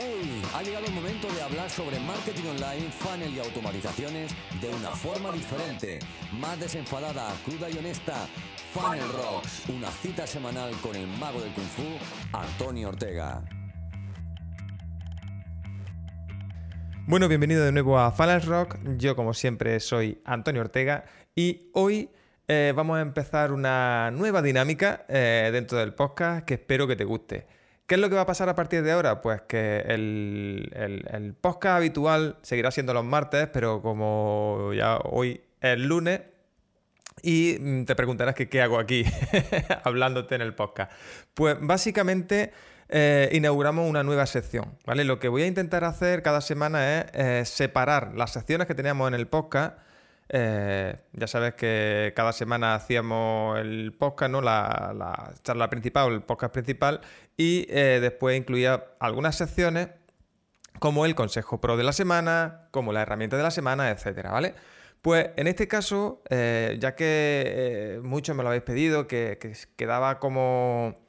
¡Hey! 0.00 0.42
Ha 0.54 0.62
llegado 0.62 0.86
el 0.86 0.92
momento 0.92 1.26
de 1.32 1.42
hablar 1.42 1.68
sobre 1.68 1.98
marketing 1.98 2.50
online, 2.50 2.88
funnel 2.92 3.34
y 3.34 3.40
automatizaciones 3.40 4.32
de 4.60 4.68
una 4.68 4.90
forma 4.90 5.32
diferente, 5.32 5.98
más 6.38 6.60
desenfadada, 6.60 7.34
cruda 7.44 7.68
y 7.68 7.78
honesta. 7.78 8.14
Funnel 8.72 9.08
Rocks, 9.12 9.68
una 9.68 9.90
cita 9.90 10.24
semanal 10.24 10.70
con 10.82 10.94
el 10.94 11.08
mago 11.18 11.40
del 11.40 11.52
kung 11.52 11.66
fu, 11.66 11.82
Antonio 12.32 12.90
Ortega. 12.90 13.42
Bueno, 17.08 17.26
bienvenido 17.26 17.64
de 17.64 17.72
nuevo 17.72 17.98
a 17.98 18.12
Funnel 18.12 18.42
Rock. 18.42 18.78
Yo, 18.98 19.16
como 19.16 19.34
siempre, 19.34 19.80
soy 19.80 20.22
Antonio 20.24 20.60
Ortega 20.60 21.06
y 21.34 21.70
hoy 21.72 22.10
eh, 22.46 22.72
vamos 22.76 22.98
a 22.98 23.00
empezar 23.00 23.50
una 23.50 24.12
nueva 24.12 24.42
dinámica 24.42 25.06
eh, 25.08 25.50
dentro 25.52 25.76
del 25.78 25.92
podcast 25.92 26.46
que 26.46 26.54
espero 26.54 26.86
que 26.86 26.94
te 26.94 27.04
guste. 27.04 27.57
¿Qué 27.88 27.94
es 27.94 28.00
lo 28.02 28.10
que 28.10 28.16
va 28.16 28.20
a 28.20 28.26
pasar 28.26 28.50
a 28.50 28.54
partir 28.54 28.82
de 28.82 28.92
ahora? 28.92 29.22
Pues 29.22 29.40
que 29.48 29.78
el, 29.88 31.34
podcast 31.40 31.78
habitual 31.78 32.36
seguirá 32.42 32.70
siendo 32.70 32.92
los 32.92 33.02
martes, 33.02 33.48
pero 33.50 33.80
como 33.80 34.72
ya 34.74 34.98
hoy 34.98 35.40
es 35.62 35.78
lunes, 35.78 36.20
y 37.22 37.56
mm, 37.58 37.84
te 37.86 37.96
preguntarás 37.96 38.34
qué 38.34 38.60
hago 38.60 38.78
aquí 38.78 39.06
hablándote 39.84 40.34
en 40.34 40.42
el 40.42 40.54
podcast. 40.54 40.92
Pues 41.32 41.56
básicamente 41.62 42.52
eh, 42.90 43.30
inauguramos 43.32 43.88
una 43.88 44.02
nueva 44.02 44.26
sección, 44.26 44.76
¿vale? 44.84 45.04
Lo 45.04 45.18
que 45.18 45.28
voy 45.28 45.44
a 45.44 45.46
intentar 45.46 45.84
hacer 45.84 46.22
cada 46.22 46.42
semana 46.42 47.00
es 47.00 47.06
eh, 47.14 47.42
separar 47.46 48.14
las 48.14 48.34
secciones 48.34 48.66
que 48.66 48.74
teníamos 48.74 49.08
en 49.08 49.14
el 49.14 49.28
podcast 49.28 49.78
eh, 50.28 50.96
ya 51.12 51.26
sabes 51.26 51.54
que 51.54 52.12
cada 52.14 52.32
semana 52.32 52.74
hacíamos 52.74 53.58
el 53.58 53.94
podcast, 53.98 54.30
¿no? 54.30 54.40
La, 54.42 55.32
charla 55.42 55.70
principal 55.70 56.12
el 56.12 56.22
podcast 56.22 56.52
principal, 56.52 57.00
y 57.36 57.66
eh, 57.70 57.98
después 58.00 58.36
incluía 58.36 58.84
algunas 59.00 59.36
secciones 59.36 59.88
como 60.78 61.06
el 61.06 61.14
consejo 61.14 61.60
pro 61.60 61.76
de 61.76 61.84
la 61.84 61.92
semana, 61.92 62.68
como 62.70 62.92
la 62.92 63.02
herramienta 63.02 63.36
de 63.36 63.42
la 63.42 63.50
semana, 63.50 63.90
etcétera, 63.90 64.32
¿vale? 64.32 64.54
Pues 65.02 65.30
en 65.36 65.46
este 65.46 65.68
caso, 65.68 66.22
eh, 66.28 66.76
ya 66.80 66.94
que 66.94 68.00
muchos 68.02 68.36
me 68.36 68.42
lo 68.42 68.48
habéis 68.48 68.64
pedido, 68.64 69.06
que 69.06 69.38
quedaba 69.76 70.18
como 70.18 71.07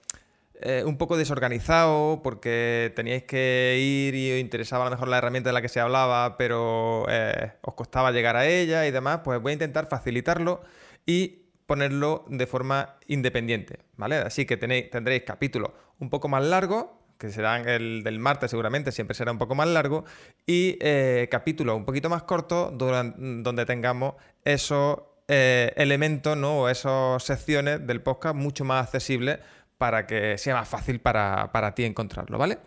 eh, 0.62 0.84
un 0.86 0.98
poco 0.98 1.16
desorganizado 1.16 2.20
porque 2.22 2.92
teníais 2.94 3.24
que 3.24 3.78
ir 3.80 4.14
y 4.14 4.34
os 4.34 4.40
interesaba 4.40 4.84
a 4.84 4.90
lo 4.90 4.92
mejor 4.92 5.08
la 5.08 5.18
herramienta 5.18 5.50
de 5.50 5.54
la 5.54 5.62
que 5.62 5.70
se 5.70 5.80
hablaba, 5.80 6.38
pero 6.38 7.06
eh, 7.08 7.54
os 7.62 7.76
costaba 7.76 8.12
llegar 8.12 8.36
a 8.36 8.46
ella 8.46 8.86
y 8.86 8.92
demás, 8.92 9.22
pues 9.24 9.42
voy 9.42 9.52
a 9.52 9.54
intentar 9.54 9.88
facilitarlo 9.88 10.62
y 11.06 11.44
ponerlo 11.66 12.26
de 12.28 12.46
forma 12.46 12.98
independiente, 13.08 13.80
¿vale? 13.96 14.18
Así 14.18 14.46
que 14.46 14.58
tendréis 14.58 15.24
capítulos 15.24 15.72
un 15.98 16.10
poco 16.10 16.28
más 16.28 16.44
largos, 16.44 16.88
que 17.18 17.30
serán 17.30 17.70
el 17.70 18.04
del 18.04 18.20
martes 18.20 18.52
seguramente, 18.52 18.92
siempre 18.92 19.16
será 19.16 19.32
un 19.32 19.38
poco 19.38 19.56
más 19.56 19.68
largo, 19.70 20.04
y 20.46 20.78
eh, 20.82 21.30
capítulos 21.32 21.78
un 21.78 21.86
poquito 21.86 22.10
más 22.10 22.24
cortos 22.24 22.78
donde 22.78 23.66
tengamos 23.66 24.16
esos 24.44 25.00
elementos, 25.28 26.36
¿no? 26.36 26.62
O 26.62 26.70
esas 26.70 27.22
secciones 27.24 27.86
del 27.86 28.02
podcast 28.02 28.36
mucho 28.36 28.66
más 28.66 28.86
accesibles 28.86 29.40
para 29.80 30.06
que 30.06 30.38
sea 30.38 30.56
más 30.56 30.68
fácil 30.68 31.00
para, 31.00 31.74
ti 31.74 31.86
encontrarlo, 31.86 32.38
¿vale? 32.38 32.60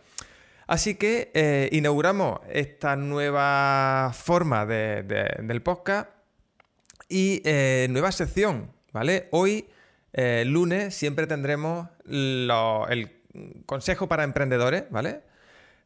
Así 0.66 0.94
que 0.94 1.30
eh, 1.34 1.68
inauguramos 1.70 2.40
esta 2.50 2.96
nueva 2.96 4.12
forma 4.14 4.64
del 4.64 5.62
podcast 5.62 6.08
y 7.10 7.42
eh, 7.44 7.86
nueva 7.90 8.12
sección, 8.12 8.72
¿vale? 8.92 9.28
Hoy, 9.30 9.68
eh, 10.14 10.44
lunes, 10.46 10.94
siempre 10.94 11.26
tendremos 11.26 11.86
el 12.08 12.50
consejo 13.66 14.08
para 14.08 14.24
emprendedores, 14.24 14.84
¿vale? 14.88 15.20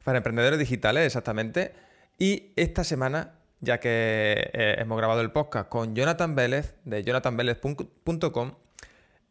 Para 0.04 0.18
emprendedores 0.18 0.60
digitales, 0.60 1.06
exactamente. 1.06 1.72
Y 2.20 2.52
esta 2.54 2.84
semana, 2.84 3.34
ya 3.60 3.80
que 3.80 4.48
hemos 4.52 4.96
grabado 4.96 5.22
el 5.22 5.32
podcast 5.32 5.68
con 5.68 5.96
Jonathan 5.96 6.36
Vélez, 6.36 6.76
de 6.84 7.02
jonathanvelez.com, 7.02 8.52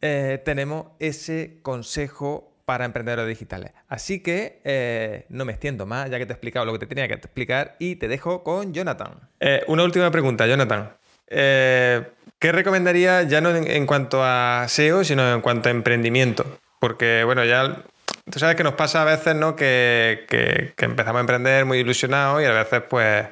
eh, 0.00 0.40
tenemos 0.44 0.88
ese 0.98 1.58
consejo 1.62 2.52
para 2.64 2.84
emprendedores 2.84 3.28
digitales. 3.28 3.72
Así 3.88 4.22
que 4.22 4.60
eh, 4.64 5.26
no 5.28 5.44
me 5.44 5.52
extiendo 5.52 5.86
más, 5.86 6.10
ya 6.10 6.18
que 6.18 6.26
te 6.26 6.32
he 6.32 6.34
explicado 6.34 6.66
lo 6.66 6.72
que 6.72 6.80
te 6.80 6.86
tenía 6.86 7.06
que 7.06 7.14
explicar 7.14 7.76
y 7.78 7.96
te 7.96 8.08
dejo 8.08 8.42
con 8.42 8.74
Jonathan. 8.74 9.20
Eh, 9.40 9.62
una 9.68 9.84
última 9.84 10.10
pregunta, 10.10 10.46
Jonathan. 10.46 10.90
¿Qué 11.28 12.52
recomendaría 12.52 13.22
ya 13.22 13.40
no 13.40 13.54
en, 13.54 13.86
cuanto 13.86 14.22
a 14.22 14.66
SEO, 14.68 15.04
sino 15.04 15.34
en 15.34 15.40
cuanto 15.40 15.68
a 15.68 15.72
emprendimiento? 15.72 16.44
Porque, 16.78 17.24
bueno, 17.24 17.44
ya 17.44 17.82
tú 18.30 18.38
sabes 18.38 18.56
que 18.56 18.64
nos 18.64 18.74
pasa 18.74 19.02
a 19.02 19.04
veces, 19.04 19.34
¿no? 19.34 19.56
Que, 19.56 20.26
que 20.28 20.84
empezamos 20.84 21.18
a 21.18 21.20
emprender 21.20 21.64
muy 21.64 21.78
ilusionados 21.78 22.42
y 22.42 22.44
a 22.44 22.52
veces, 22.52 22.82
pues, 22.88 23.26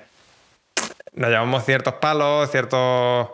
nos 1.15 1.31
llevamos 1.31 1.65
ciertos 1.65 1.95
palos, 1.95 2.51
ciertos 2.51 3.29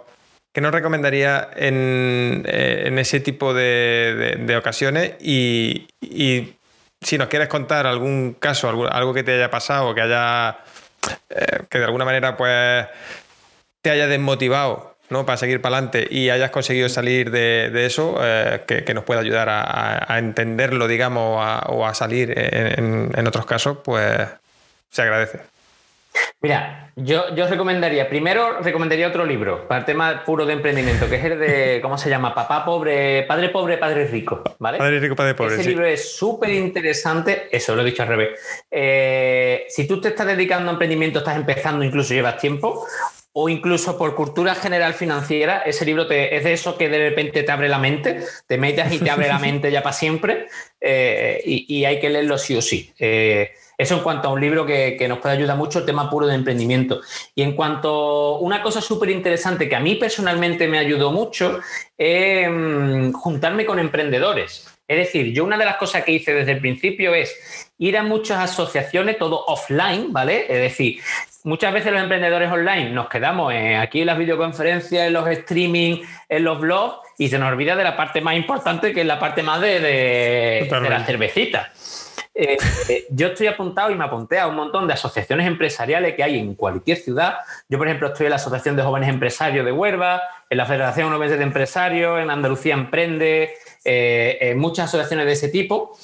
¿Qué 0.53 0.61
nos 0.61 0.72
recomendaría 0.72 1.49
en, 1.55 2.43
eh, 2.47 2.93
ese 2.99 3.21
tipo 3.21 3.55
de, 3.55 4.56
ocasiones? 4.59 5.15
Y, 5.21 5.87
si 7.03 7.16
nos 7.16 7.28
quieres 7.28 7.49
contar 7.49 7.87
algún 7.87 8.34
caso, 8.34 8.69
algo, 8.69 9.15
que 9.15 9.22
te 9.22 9.34
haya 9.34 9.50
pasado, 9.50 9.94
que 9.94 10.03
haya. 10.03 10.59
Eh, 11.31 11.62
que 11.71 11.78
de 11.78 11.84
alguna 11.84 12.05
manera, 12.05 12.37
pues. 12.37 12.87
te 13.81 13.91
haya 13.91 14.06
desmotivado 14.06 14.97
¿no? 15.09 15.25
para 15.25 15.38
seguir 15.38 15.62
para 15.62 15.77
adelante 15.77 16.06
y 16.11 16.28
hayas 16.28 16.50
conseguido 16.50 16.88
salir 16.91 17.31
de, 17.31 17.87
eso, 17.87 18.19
eh, 18.21 18.65
que, 18.67 18.93
nos 18.93 19.05
pueda 19.05 19.21
ayudar 19.21 19.49
a, 19.50 20.19
entenderlo, 20.19 20.88
digamos, 20.88 21.41
o 21.69 21.87
a, 21.87 21.94
salir 21.94 22.34
en 22.37 23.27
otros 23.27 23.47
casos, 23.47 23.78
pues 23.84 24.28
se 24.91 25.03
agradece. 25.03 25.41
Mira, 26.42 26.92
yo, 26.97 27.34
yo 27.34 27.47
recomendaría, 27.47 28.08
primero 28.08 28.60
recomendaría 28.60 29.08
otro 29.08 29.25
libro 29.25 29.69
para 29.69 29.81
el 29.81 29.84
tema 29.84 30.25
puro 30.25 30.47
de 30.47 30.54
emprendimiento, 30.54 31.08
que 31.08 31.16
es 31.16 31.25
el 31.25 31.38
de, 31.38 31.81
¿cómo 31.82 31.98
se 31.98 32.08
llama? 32.08 32.34
Papá 32.34 32.64
pobre, 32.64 33.25
padre 33.25 33.50
pobre, 33.50 33.78
padre 33.78 34.06
rico, 34.06 34.42
¿vale? 34.58 34.78
Padre 34.78 35.00
rico, 35.00 35.14
padre 35.14 35.34
pobre. 35.34 35.56
Ese 35.56 35.69
libro 35.69 35.86
es 35.86 36.16
súper 36.16 36.50
interesante, 36.50 37.48
eso 37.53 37.76
lo 37.76 37.82
he 37.82 37.84
dicho 37.84 38.03
al 38.03 38.08
revés. 38.08 38.41
Eh, 38.70 39.66
si 39.69 39.86
tú 39.86 40.00
te 40.00 40.08
estás 40.08 40.26
dedicando 40.26 40.70
a 40.70 40.72
emprendimiento, 40.72 41.19
estás 41.19 41.36
empezando, 41.36 41.84
incluso 41.84 42.14
llevas 42.14 42.38
tiempo, 42.38 42.87
o 43.32 43.48
incluso 43.48 43.97
por 43.97 44.14
cultura 44.14 44.54
general 44.54 44.94
financiera, 44.94 45.62
ese 45.64 45.84
libro 45.84 46.06
te, 46.06 46.37
es 46.37 46.44
de 46.44 46.52
eso 46.52 46.76
que 46.76 46.88
de 46.88 47.10
repente 47.10 47.42
te 47.42 47.52
abre 47.52 47.69
la 47.69 47.78
mente, 47.78 48.22
te 48.47 48.58
metes 48.58 48.92
y 48.92 48.98
te 48.98 49.10
abre 49.10 49.28
la 49.28 49.38
mente 49.41 49.70
ya 49.70 49.82
para 49.82 49.92
siempre, 49.92 50.48
eh, 50.81 51.41
y, 51.44 51.84
hay 51.84 52.00
que 52.00 52.10
leerlo 52.10 52.38
sí 52.38 52.56
o 52.56 52.62
sí. 52.62 52.92
Eh, 52.98 53.52
eso 53.81 53.95
en 53.95 54.03
cuanto 54.03 54.29
a 54.29 54.33
un 54.33 54.43
libro 54.43 54.67
que, 54.67 55.07
nos 55.09 55.21
puede 55.21 55.37
ayudar 55.37 55.57
mucho, 55.57 55.79
el 55.79 55.87
tema 55.87 56.11
puro 56.11 56.27
de 56.27 56.35
emprendimiento. 56.35 57.01
Y 57.35 57.43
en 57.43 57.57
cuanto 57.57 57.89
a 57.89 58.39
una 58.41 58.63
cosa 58.63 58.83
súper 58.83 59.09
interesante 59.09 59.71
que 59.71 59.75
a 59.75 59.81
mí 59.81 59.95
personalmente 59.95 60.69
me 60.69 60.79
ayudó 60.79 61.13
mucho, 61.13 61.61
es 61.97 62.47
mm, 62.47 63.13
juntarme 63.13 63.65
con 63.65 63.79
emprendedores. 63.79 64.69
Es 64.87 64.99
decir, 64.99 65.33
yo 65.33 65.45
una 65.45 65.57
de 65.57 65.65
las 65.65 65.77
cosas 65.77 66.05
que 66.05 66.13
hice 66.13 66.35
desde 66.35 66.53
el 66.53 66.61
principio 66.61 67.15
es 67.15 67.71
ir 67.79 67.97
a 67.97 68.03
muchas 68.03 68.51
asociaciones, 68.51 69.17
todo 69.17 69.47
offline, 69.47 70.12
¿vale? 70.12 70.43
Es 70.43 70.61
decir, 70.61 71.01
muchas 71.45 71.73
veces 71.73 71.91
los 71.91 72.03
emprendedores 72.03 72.53
online 72.53 72.91
nos 72.91 73.09
quedamos 73.09 73.51
aquí 73.79 74.03
en 74.03 74.07
las 74.09 74.19
videoconferencias, 74.19 75.07
en 75.07 75.15
los 75.15 75.27
streaming, 75.27 76.03
en 76.29 76.45
los 76.45 76.61
blogs 76.61 76.99
y 77.17 77.29
se 77.29 77.39
nos 77.39 77.51
olvida 77.51 77.77
de 77.77 77.85
la 77.85 77.97
parte 77.97 78.21
más 78.21 78.37
importante 78.37 78.93
que 78.93 79.01
es 79.01 79.07
la 79.07 79.19
parte 79.19 79.43
más 79.43 79.59
de, 79.62 79.81
de 79.81 80.91
la 80.91 81.03
cervecita. 81.07 81.73
Eh, 82.33 82.57
eh, 82.89 83.07
yo 83.11 83.29
estoy 83.29 83.49
apuntado 83.49 83.91
y 83.91 83.97
me 83.97 84.05
apunté 84.05 84.39
a 84.39 84.47
un 84.47 84.55
montón 84.55 84.87
de 84.87 84.95
asociaciones 84.95 85.47
empresariales 85.47 86.15
que 86.15 86.23
hay 86.23 86.39
en 86.39 86.55
cualquier 86.55 86.99
ciudad. 86.99 87.39
Yo, 87.69 87.77
por 87.77 87.89
ejemplo, 87.89 88.09
estoy 88.09 88.27
en 88.27 88.31
la 88.31 88.37
Asociación 88.37 88.77
de 88.77 88.83
Jóvenes 88.83 89.09
Empresarios 89.09 89.65
de 89.65 89.73
Huelva, 89.73 90.23
en 90.49 90.59
la 90.59 90.67
Federación 90.67 91.19
de 91.19 91.43
Empresarios, 91.43 92.21
en 92.21 92.31
Andalucía 92.31 92.75
Emprende, 92.75 93.55
eh, 93.85 94.39
en 94.41 94.59
muchas 94.59 94.87
asociaciones 94.87 95.27
de 95.27 95.33
ese 95.33 95.49
tipo 95.49 95.97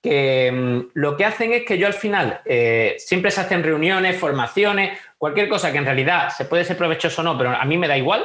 que 0.00 0.50
mm, 0.52 0.90
lo 0.94 1.16
que 1.16 1.24
hacen 1.24 1.52
es 1.52 1.64
que 1.64 1.76
yo 1.76 1.86
al 1.86 1.92
final 1.92 2.40
siempre 2.98 3.30
se 3.30 3.40
hacen 3.40 3.64
reuniones, 3.64 4.16
formaciones, 4.16 4.98
cualquier 5.16 5.48
cosa 5.48 5.72
que 5.72 5.78
en 5.78 5.84
realidad 5.84 6.30
se 6.30 6.44
puede 6.44 6.64
ser 6.64 6.76
provechoso 6.76 7.20
o 7.20 7.24
no, 7.24 7.36
pero 7.36 7.50
a 7.50 7.64
mí 7.64 7.76
me 7.76 7.88
da 7.88 7.96
igual. 7.96 8.24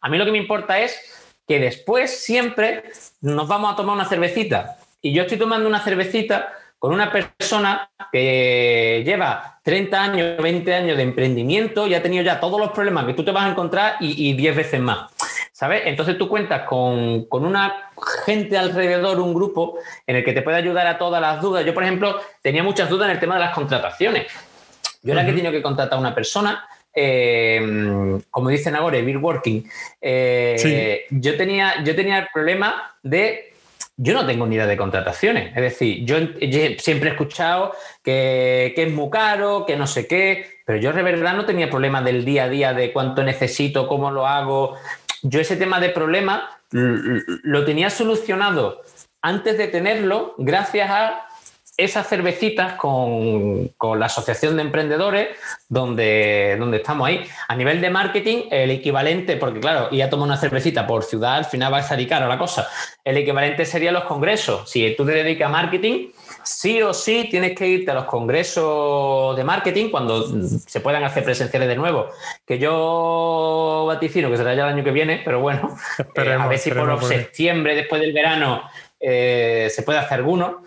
A 0.00 0.08
mí 0.08 0.16
lo 0.16 0.24
que 0.24 0.30
me 0.30 0.38
importa 0.38 0.78
es 0.78 1.34
que 1.46 1.58
después 1.58 2.20
siempre 2.20 2.84
nos 3.20 3.48
vamos 3.48 3.72
a 3.72 3.76
tomar 3.76 3.96
una 3.96 4.04
cervecita. 4.04 4.76
Y 5.00 5.12
yo 5.12 5.22
estoy 5.22 5.38
tomando 5.38 5.68
una 5.68 5.80
cervecita 5.80 6.52
con 6.78 6.92
una 6.92 7.10
persona 7.10 7.90
que 8.12 9.02
lleva 9.04 9.58
30 9.62 10.02
años, 10.02 10.42
20 10.42 10.74
años 10.74 10.96
de 10.96 11.02
emprendimiento 11.02 11.86
y 11.86 11.94
ha 11.94 12.02
tenido 12.02 12.22
ya 12.22 12.38
todos 12.38 12.60
los 12.60 12.70
problemas 12.70 13.04
que 13.04 13.14
tú 13.14 13.24
te 13.24 13.32
vas 13.32 13.44
a 13.44 13.50
encontrar 13.50 13.96
y, 14.00 14.32
10 14.34 14.56
veces 14.56 14.80
más. 14.80 15.10
¿Sabes? 15.52 15.82
Entonces 15.86 16.16
tú 16.16 16.28
cuentas 16.28 16.62
con, 16.68 17.26
una 17.30 17.90
gente 18.24 18.56
alrededor, 18.56 19.18
un 19.18 19.34
grupo 19.34 19.78
en 20.06 20.16
el 20.16 20.24
que 20.24 20.32
te 20.32 20.42
puede 20.42 20.56
ayudar 20.56 20.86
a 20.86 20.98
todas 20.98 21.20
las 21.20 21.42
dudas. 21.42 21.66
Yo, 21.66 21.74
por 21.74 21.82
ejemplo, 21.82 22.20
tenía 22.42 22.62
muchas 22.62 22.88
dudas 22.88 23.06
en 23.06 23.16
el 23.16 23.20
tema 23.20 23.34
de 23.34 23.40
las 23.40 23.54
contrataciones. 23.54 24.26
Yo 25.02 25.12
era 25.12 25.24
que 25.24 25.32
he 25.32 25.34
tenido 25.34 25.50
que 25.50 25.62
contratar 25.62 25.96
a 25.96 26.00
una 26.00 26.14
persona, 26.14 26.64
eh, 26.94 28.20
como 28.30 28.50
dicen 28.50 28.76
ahora, 28.76 28.98
Bill 29.00 29.16
Working. 29.16 29.68
Eh, 30.00 31.06
yo, 31.10 31.36
tenía, 31.36 31.82
yo 31.82 31.96
tenía 31.96 32.18
el 32.18 32.28
problema 32.32 32.94
de 33.02 33.52
yo 34.00 34.14
no 34.14 34.24
tengo 34.24 34.46
ni 34.46 34.54
idea 34.54 34.66
de 34.66 34.76
contrataciones. 34.76 35.48
Es 35.56 35.62
decir, 35.62 36.04
yo, 36.04 36.16
siempre 36.78 37.10
he 37.10 37.12
escuchado 37.12 37.72
que, 38.02 38.72
es 38.76 38.92
muy 38.92 39.10
caro, 39.10 39.66
que 39.66 39.76
no 39.76 39.88
sé 39.88 40.06
qué, 40.06 40.60
pero 40.64 40.78
yo 40.78 40.92
de 40.92 41.02
verdad 41.02 41.34
no 41.34 41.44
tenía 41.44 41.68
problemas 41.68 42.04
del 42.04 42.24
día 42.24 42.44
a 42.44 42.48
día 42.48 42.72
de 42.72 42.92
cuánto 42.92 43.24
necesito, 43.24 43.88
cómo 43.88 44.12
lo 44.12 44.26
hago. 44.26 44.76
Yo 45.22 45.40
ese 45.40 45.56
tema 45.56 45.80
de 45.80 45.90
problemas 45.90 46.42
lo 46.70 47.64
tenía 47.64 47.90
solucionado 47.90 48.82
antes 49.20 49.58
de 49.58 49.66
tenerlo 49.66 50.34
gracias 50.38 50.90
a 50.90 51.27
esas 51.78 52.08
cervecitas 52.08 52.74
con, 52.74 53.70
la 53.98 54.06
Asociación 54.06 54.56
de 54.56 54.62
Emprendedores, 54.62 55.28
donde, 55.68 56.56
donde 56.58 56.78
estamos 56.78 57.06
ahí. 57.06 57.24
A 57.46 57.54
nivel 57.54 57.80
de 57.80 57.88
marketing, 57.88 58.48
el 58.50 58.72
equivalente, 58.72 59.36
porque 59.36 59.60
claro, 59.60 59.88
ya 59.92 60.10
tomar 60.10 60.26
una 60.26 60.36
cervecita 60.36 60.86
por 60.88 61.04
ciudad, 61.04 61.36
al 61.36 61.44
final 61.44 61.72
va 61.72 61.78
a 61.78 61.82
salir 61.84 62.08
caro 62.08 62.26
la 62.26 62.36
cosa. 62.36 62.68
El 63.04 63.16
equivalente 63.16 63.64
sería 63.64 63.92
los 63.92 64.04
congresos. 64.04 64.68
Si 64.68 64.92
tú 64.96 65.06
te 65.06 65.12
dedicas 65.12 65.46
a 65.46 65.52
marketing, 65.52 66.08
sí 66.42 66.82
o 66.82 66.92
sí 66.92 67.28
tienes 67.30 67.54
que 67.56 67.68
irte 67.68 67.92
a 67.92 67.94
los 67.94 68.06
congresos 68.06 69.36
de 69.36 69.44
marketing 69.44 69.90
cuando 69.90 70.26
se 70.66 70.80
puedan 70.80 71.04
hacer 71.04 71.22
presenciales 71.22 71.68
de 71.68 71.76
nuevo. 71.76 72.08
Que 72.44 72.58
yo 72.58 73.84
vaticino 73.86 74.30
que 74.30 74.36
será 74.36 74.52
ya 74.54 74.64
el 74.64 74.74
año 74.74 74.82
que 74.82 74.90
viene, 74.90 75.22
pero 75.24 75.40
bueno, 75.40 75.76
eh, 76.16 76.32
a 76.32 76.48
ver 76.48 76.58
si 76.58 76.72
por 76.72 77.04
septiembre, 77.04 77.76
después 77.76 78.00
del 78.00 78.12
verano, 78.12 78.68
eh, 78.98 79.68
se 79.70 79.82
puede 79.82 80.00
hacer 80.00 80.18
alguno. 80.18 80.64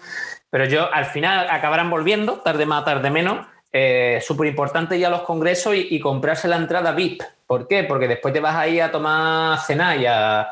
Pero 0.51 0.65
yo 0.65 0.93
al 0.93 1.05
final 1.05 1.47
acabarán 1.49 1.89
volviendo, 1.89 2.33
tarde 2.41 2.67
más, 2.67 2.85
tarde 2.85 3.09
menos. 3.09 3.47
Eh, 3.71 4.19
Súper 4.21 4.49
importante 4.49 4.97
ir 4.97 5.05
a 5.05 5.09
los 5.09 5.21
congresos 5.21 5.73
y, 5.75 5.99
comprarse 6.01 6.49
la 6.49 6.57
entrada 6.57 6.91
VIP. 6.91 7.23
¿Por 7.47 7.67
qué? 7.69 7.85
Porque 7.85 8.07
después 8.07 8.33
te 8.33 8.41
vas 8.41 8.55
a 8.55 8.67
ir 8.67 8.81
a 8.83 8.91
tomar 8.91 9.57
cena 9.59 9.95
y 9.95 10.05
a, 10.05 10.51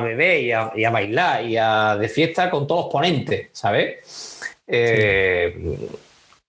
beber 0.00 0.40
y 0.76 0.84
a, 0.84 0.90
bailar 0.90 1.42
y 1.42 1.56
a 1.56 1.96
de 1.96 2.08
fiesta 2.08 2.50
con 2.50 2.66
todos 2.66 2.84
los 2.84 2.92
ponentes, 2.92 3.48
¿sabes? 3.52 4.42
Eh, 4.66 5.56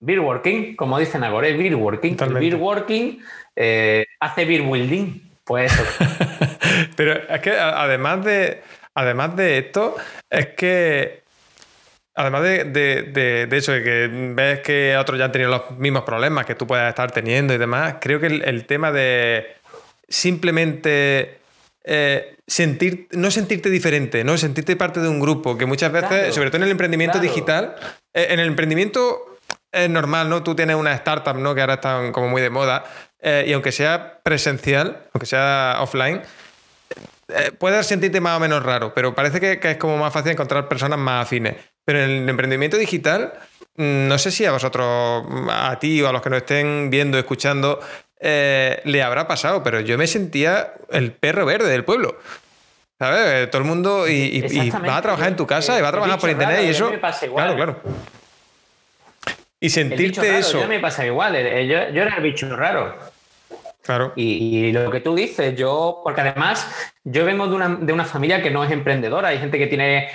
beer 0.02 0.20
working, 0.20 0.76
como 0.76 1.00
dicen 1.00 1.24
ahora, 1.24 1.48
es 1.48 1.58
beer 1.58 1.76
working. 1.76 2.18
Beer 2.18 2.56
working 2.56 3.24
eh, 3.56 4.06
hace 4.20 4.44
beer 4.44 4.64
building. 4.64 5.22
Pues 5.46 5.72
eso. 5.72 5.84
Pero 6.98 7.14
es 7.14 7.40
que 7.40 7.52
además 7.52 8.26
de, 8.26 8.62
además 8.94 9.36
de 9.38 9.60
esto, 9.60 9.96
es 10.30 10.48
que 10.48 11.25
Además 12.18 12.44
de, 12.44 12.64
de, 12.64 13.46
de, 13.46 13.58
eso, 13.58 13.74
de 13.74 13.84
que 13.84 14.10
ves 14.34 14.62
que 14.62 14.96
otros 14.96 15.20
ya 15.20 15.26
han 15.26 15.34
tenido 15.34 15.52
los 15.52 15.72
mismos 15.78 16.04
problemas 16.04 16.46
que 16.46 16.56
tú 16.56 16.66
puedas 16.66 16.88
estar 16.88 17.12
teniendo 17.12 17.54
y 17.54 17.58
demás, 17.58 17.96
creo 18.00 18.22
que 18.22 18.28
el, 18.28 18.66
tema 18.66 18.94
de 18.94 19.58
simplemente 20.08 21.40
eh, 21.84 22.38
sentir, 22.48 23.10
no 23.12 23.30
sentirte 23.32 23.70
diferente, 23.70 24.24
no 24.24 24.38
sentirte 24.38 24.78
parte 24.78 25.02
de 25.02 25.10
un 25.10 25.20
grupo, 25.20 25.58
que 25.58 25.66
muchas 25.66 25.92
veces, 25.92 26.34
sobre 26.34 26.52
todo 26.52 26.58
en 26.58 26.64
el 26.64 26.72
emprendimiento 26.72 27.20
digital, 27.20 27.76
eh, 28.14 28.28
en 28.30 28.40
el 28.40 28.48
emprendimiento 28.48 29.38
es 29.70 29.90
normal, 29.90 30.30
¿no? 30.30 30.42
Tú 30.42 30.56
tienes 30.56 30.78
una 30.78 30.94
startup, 30.94 31.36
¿no? 31.36 31.54
Que 31.54 31.60
ahora 31.60 31.74
están 31.74 32.14
como 32.14 32.30
muy 32.30 32.42
de 32.42 32.50
moda, 32.50 32.86
eh, 33.20 33.44
y 33.46 33.52
aunque 33.52 33.74
sea 33.74 34.22
presencial, 34.24 35.04
aunque 35.14 35.26
sea 35.26 35.80
offline, 35.82 36.22
puedes 37.58 37.86
sentirte 37.88 38.22
más 38.22 38.38
o 38.38 38.40
menos 38.40 38.64
raro, 38.64 38.94
pero 38.94 39.14
parece 39.14 39.42
que, 39.42 39.60
que, 39.60 39.72
es 39.72 39.78
como 39.78 39.98
más 39.98 40.14
fácil 40.14 40.32
encontrar 40.32 40.70
personas 40.70 40.98
más 40.98 41.26
afines. 41.26 41.75
Pero 41.86 42.04
en 42.04 42.10
el 42.10 42.30
emprendimiento 42.30 42.78
digital, 42.78 43.34
mm, 43.78 44.08
no 44.08 44.18
sé 44.18 44.32
si 44.32 44.46
a 44.46 44.52
vosotros, 44.52 45.26
a 45.50 45.78
ti 45.80 46.02
o 46.02 46.10
a 46.10 46.12
los 46.12 46.22
que 46.22 46.30
nos 46.30 46.38
estén 46.38 46.90
viendo, 46.90 47.18
escuchando, 47.18 47.80
eh, 48.20 48.82
le 48.86 49.04
habrá 49.04 49.28
pasado, 49.28 49.62
pero 49.64 49.80
yo 49.82 49.98
me 49.98 50.08
sentía 50.08 50.74
el 50.92 51.12
perro 51.12 51.46
verde 51.46 51.70
del 51.70 51.84
pueblo. 51.84 52.20
¿Sabes? 52.98 53.52
Todo 53.52 53.62
el 53.62 53.68
mundo 53.68 54.08
y, 54.08 54.42
va 54.72 54.98
a 54.98 55.02
trabajar 55.02 55.28
en 55.28 55.36
tu 55.36 55.46
casa 55.46 55.78
y 55.78 55.82
va 55.82 55.90
a 55.90 55.92
trabajar 55.92 56.18
por 56.18 56.30
internet 56.30 56.62
y 56.64 56.70
eso. 56.70 56.92
Claro, 57.34 57.56
claro. 57.56 57.82
Y 59.60 59.70
sentirte 59.70 60.38
eso. 60.38 60.62
Yo 60.62 60.68
me 60.68 60.80
pasa 60.80 61.06
igual. 61.06 61.36
Eh, 61.36 61.68
yo, 61.68 61.90
yo 61.94 62.04
era 62.04 62.16
el 62.16 62.24
bicho 62.24 62.56
raro. 62.56 62.96
Claro. 63.86 64.14
Y, 64.16 64.72
lo 64.72 64.90
que 64.90 65.00
tú 65.00 65.14
dices, 65.14 65.56
yo, 65.56 66.02
porque 66.04 66.22
además 66.22 66.68
yo 67.04 67.24
vengo 67.24 67.48
de 67.48 67.56
una, 67.56 67.70
de 67.70 67.94
una, 67.94 68.04
familia 68.04 68.42
que 68.42 68.50
no 68.50 68.64
es 68.64 68.72
emprendedora, 68.72 69.28
hay 69.28 69.38
gente 69.38 69.60
que 69.60 69.68
tiene 69.68 70.10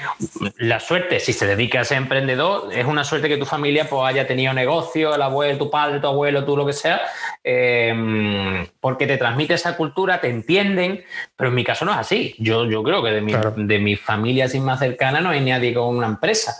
la 0.57 0.81
suerte, 0.81 1.21
si 1.21 1.33
se 1.33 1.47
dedica 1.47 1.81
a 1.81 1.85
ser 1.85 1.99
emprendedor, 1.99 2.73
es 2.73 2.85
una 2.85 3.05
suerte 3.05 3.29
que 3.29 3.37
tu 3.37 3.47
familia 3.47 3.89
pues, 3.89 4.03
haya 4.05 4.27
tenido 4.27 4.53
negocio, 4.53 5.15
el 5.15 5.23
abuelo, 5.23 5.57
tu 5.57 5.71
padre, 5.71 6.01
tu 6.01 6.09
abuelo, 6.09 6.45
tú 6.45 6.57
lo 6.57 6.67
que 6.67 6.73
sea, 6.73 7.01
eh, 7.45 8.67
porque 8.81 9.07
te 9.07 9.17
transmite 9.17 9.55
esa 9.55 9.77
cultura, 9.77 10.21
te 10.21 10.29
entienden, 10.29 11.05
pero 11.37 11.51
en 11.51 11.55
mi 11.55 11.63
caso 11.63 11.85
no 11.85 11.93
es 11.93 11.99
así. 11.99 12.35
Yo, 12.39 12.67
yo 12.67 12.83
creo 12.83 13.05
que 13.05 13.11
de 13.11 13.21
mi, 13.21 13.35
de 13.57 13.79
mi 13.79 13.95
familia 13.95 14.49
sin 14.49 14.65
más 14.65 14.81
cercana 14.81 15.21
no 15.21 15.31
hay 15.31 15.43
nadie 15.43 15.73
con 15.73 15.97
una 15.97 16.09
empresa, 16.09 16.57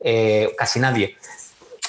eh, 0.00 0.54
casi 0.56 0.80
nadie 0.80 1.16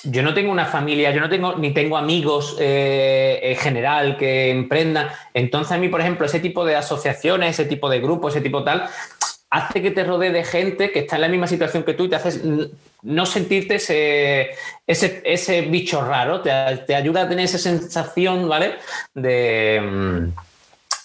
yo 0.04 0.24
no 0.24 0.34
tengo 0.34 0.52
una 0.52 0.66
familia, 0.66 1.12
yo 1.12 1.22
no 1.22 1.30
tengo 1.30 1.56
ni 1.56 1.74
tengo 1.74 1.98
amigos 1.98 2.56
eh, 2.60 3.40
en 3.42 3.56
general 3.58 4.18
que 4.18 4.50
emprendan. 4.50 5.10
Entonces 5.34 5.72
a 5.72 5.78
mí, 5.78 5.90
por 5.90 6.02
ejemplo, 6.02 6.26
ese 6.26 6.40
tipo 6.40 6.66
de 6.66 6.76
asociaciones, 6.76 7.52
ese 7.52 7.66
tipo 7.68 7.90
de 7.90 8.00
grupos, 8.00 8.34
ese 8.34 8.42
tipo 8.42 8.64
tal, 8.64 8.88
hace 9.50 9.82
que 9.82 9.92
te 9.92 10.04
rodee 10.04 10.32
de 10.32 10.44
gente 10.44 10.92
que 10.92 11.00
está 11.00 11.16
en 11.16 11.22
la 11.22 11.28
misma 11.30 11.48
situación 11.48 11.84
que 11.84 11.94
tú 11.94 12.06
y 12.06 12.10
te 12.10 12.16
haces 12.18 12.42
no 13.02 13.26
sentirte 13.26 13.76
ese, 13.76 14.52
ese, 14.86 15.62
bicho 15.62 16.04
raro, 16.04 16.42
te, 16.42 16.52
te, 16.86 16.96
ayuda 16.96 17.24
a 17.24 17.30
tener 17.30 17.46
esa 17.46 17.58
sensación, 17.58 18.50
¿vale? 18.50 18.76
De 19.14 19.80
mm, 19.82 20.47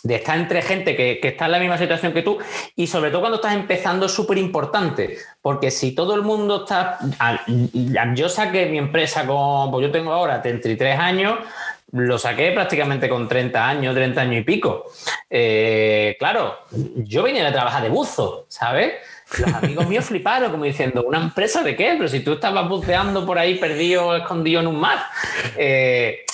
de 0.02 0.16
estar 0.16 0.37
entre 0.37 0.62
gente 0.62 0.96
que, 0.96 1.20
está 1.22 1.46
en 1.46 1.52
la 1.52 1.58
misma 1.58 1.78
situación 1.78 2.12
que 2.12 2.22
tú 2.22 2.38
y 2.75 2.87
sobre 2.87 3.10
todo 3.10 3.20
cuando 3.20 3.37
estás 3.37 3.54
empezando 3.54 4.06
es 4.06 4.12
súper 4.12 4.38
importante, 4.38 5.19
porque 5.40 5.70
si 5.70 5.94
todo 5.94 6.14
el 6.14 6.22
mundo 6.22 6.64
está... 6.64 6.99
Yo 8.14 8.28
saqué 8.28 8.66
mi 8.66 8.78
empresa 8.78 9.26
con, 9.26 9.70
pues 9.70 9.87
yo 9.87 9.93
tengo 9.93 10.12
ahora 10.12 10.43
33 10.43 10.99
años, 10.99 11.38
lo 11.93 12.19
saqué 12.19 12.52
prácticamente 12.52 13.08
con 13.08 13.28
30 13.28 13.69
años, 13.69 13.94
30 13.94 14.20
años 14.20 14.40
y 14.40 14.44
pico. 14.44 14.87
Eh, 15.28 16.16
claro, 16.19 16.58
yo 16.70 17.22
venía 17.22 17.46
a 17.46 17.52
trabajar 17.52 17.82
de 17.82 17.90
buzo, 17.90 18.46
¿sabes? 18.49 18.94
Los 19.38 19.52
amigos 19.54 19.87
míos 19.87 20.04
fliparon 20.06 20.50
como 20.50 20.64
diciendo, 20.64 21.04
¿una 21.06 21.19
empresa 21.19 21.62
de 21.62 21.76
qué? 21.76 21.94
Pero 21.96 22.08
si 22.08 22.20
tú 22.20 22.32
estabas 22.32 22.69
buceando 22.69 23.25
por 23.25 23.38
ahí 23.38 23.56
perdido, 23.56 24.16
escondido 24.16 24.60
en 24.60 24.66
un 24.66 24.81
mar. 24.81 24.99
Eh, 25.56 26.25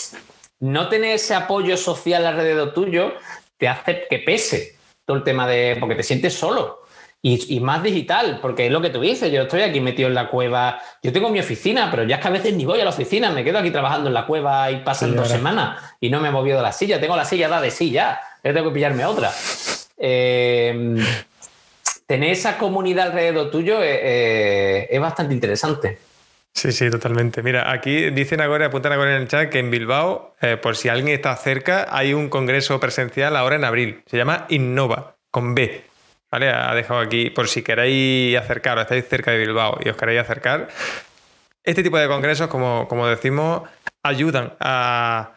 no 0.60 0.88
tener 0.88 1.14
ese 1.14 1.34
apoyo 1.34 1.76
social 1.76 2.26
alrededor 2.26 2.74
tuyo 2.74 3.12
te 3.58 3.68
hace 3.68 4.06
que 4.08 4.20
pese 4.20 4.76
todo 5.04 5.18
el 5.18 5.24
tema 5.24 5.46
de. 5.46 5.76
porque 5.78 5.94
te 5.94 6.02
sientes 6.02 6.34
solo. 6.34 6.84
Y, 7.20 7.58
más 7.58 7.82
digital, 7.82 8.38
porque 8.40 8.66
es 8.66 8.72
lo 8.72 8.80
que 8.80 8.90
tú 8.90 9.00
dices, 9.00 9.32
yo 9.32 9.42
estoy 9.42 9.62
aquí 9.62 9.80
metido 9.80 10.08
en 10.08 10.14
la 10.14 10.30
cueva, 10.30 10.80
yo 11.02 11.12
tengo 11.12 11.28
mi 11.30 11.40
oficina, 11.40 11.90
pero 11.90 12.04
ya 12.04 12.16
es 12.16 12.22
que 12.22 12.28
a 12.28 12.30
veces 12.30 12.54
ni 12.54 12.64
voy 12.64 12.80
a 12.80 12.84
la 12.84 12.90
oficina, 12.90 13.30
me 13.30 13.42
quedo 13.42 13.58
aquí 13.58 13.72
trabajando 13.72 14.06
en 14.06 14.14
la 14.14 14.24
cueva 14.24 14.70
y 14.70 14.76
pasan 14.84 15.16
dos 15.16 15.28
semanas 15.28 15.82
y 16.00 16.10
no 16.10 16.20
me 16.20 16.28
he 16.28 16.30
movido 16.30 16.58
de 16.58 16.62
la 16.62 16.70
silla, 16.70 17.00
tengo 17.00 17.16
la 17.16 17.24
silla 17.24 17.48
da 17.48 17.60
de 17.60 17.72
silla, 17.72 18.20
yo 18.44 18.54
tengo 18.54 18.68
que 18.68 18.74
pillarme 18.74 19.04
otra. 19.04 19.32
Eh, 19.98 20.96
tener 22.06 22.30
esa 22.30 22.56
comunidad 22.56 23.08
alrededor 23.08 23.50
tuyo 23.50 23.82
eh, 23.82 24.00
eh, 24.00 24.88
es 24.88 25.00
bastante 25.00 25.34
interesante. 25.34 25.98
Sí, 26.58 26.72
sí, 26.72 26.90
totalmente. 26.90 27.40
Mira, 27.40 27.70
aquí 27.70 28.10
dicen 28.10 28.40
ahora, 28.40 28.66
apuntan 28.66 28.92
ahora 28.92 29.14
en 29.14 29.22
el 29.22 29.28
chat 29.28 29.48
que 29.48 29.60
en 29.60 29.70
Bilbao, 29.70 30.34
eh, 30.40 30.56
por 30.56 30.74
si 30.74 30.88
alguien 30.88 31.14
está 31.14 31.36
cerca, 31.36 31.86
hay 31.88 32.14
un 32.14 32.28
congreso 32.28 32.80
presencial 32.80 33.36
ahora 33.36 33.54
en 33.54 33.64
abril. 33.64 34.02
Se 34.06 34.16
llama 34.16 34.44
Innova, 34.48 35.14
con 35.30 35.54
B. 35.54 35.84
¿Vale? 36.32 36.50
Ha 36.50 36.74
dejado 36.74 36.98
aquí, 36.98 37.30
por 37.30 37.46
si 37.46 37.62
queréis 37.62 38.36
acercaros, 38.36 38.82
estáis 38.82 39.06
cerca 39.06 39.30
de 39.30 39.38
Bilbao 39.38 39.78
y 39.84 39.88
os 39.88 39.96
queréis 39.96 40.20
acercar. 40.20 40.66
Este 41.62 41.84
tipo 41.84 41.96
de 41.96 42.08
congresos, 42.08 42.48
como, 42.48 42.88
como 42.88 43.06
decimos, 43.06 43.62
ayudan 44.02 44.54
a, 44.58 45.34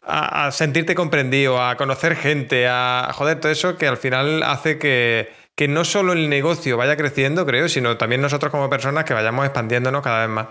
a 0.00 0.50
sentirte 0.50 0.94
comprendido, 0.94 1.62
a 1.62 1.76
conocer 1.76 2.16
gente, 2.16 2.66
a 2.66 3.10
joder, 3.12 3.38
todo 3.38 3.52
eso 3.52 3.76
que 3.76 3.86
al 3.86 3.98
final 3.98 4.42
hace 4.42 4.78
que, 4.78 5.30
que 5.58 5.66
no 5.66 5.84
solo 5.84 6.12
el 6.12 6.28
negocio 6.28 6.76
vaya 6.76 6.96
creciendo, 6.96 7.44
creo, 7.44 7.68
sino 7.68 7.96
también 7.96 8.20
nosotros 8.20 8.52
como 8.52 8.70
personas 8.70 9.04
que 9.04 9.12
vayamos 9.12 9.44
expandiéndonos 9.44 10.04
cada 10.04 10.20
vez 10.20 10.28
más. 10.28 10.46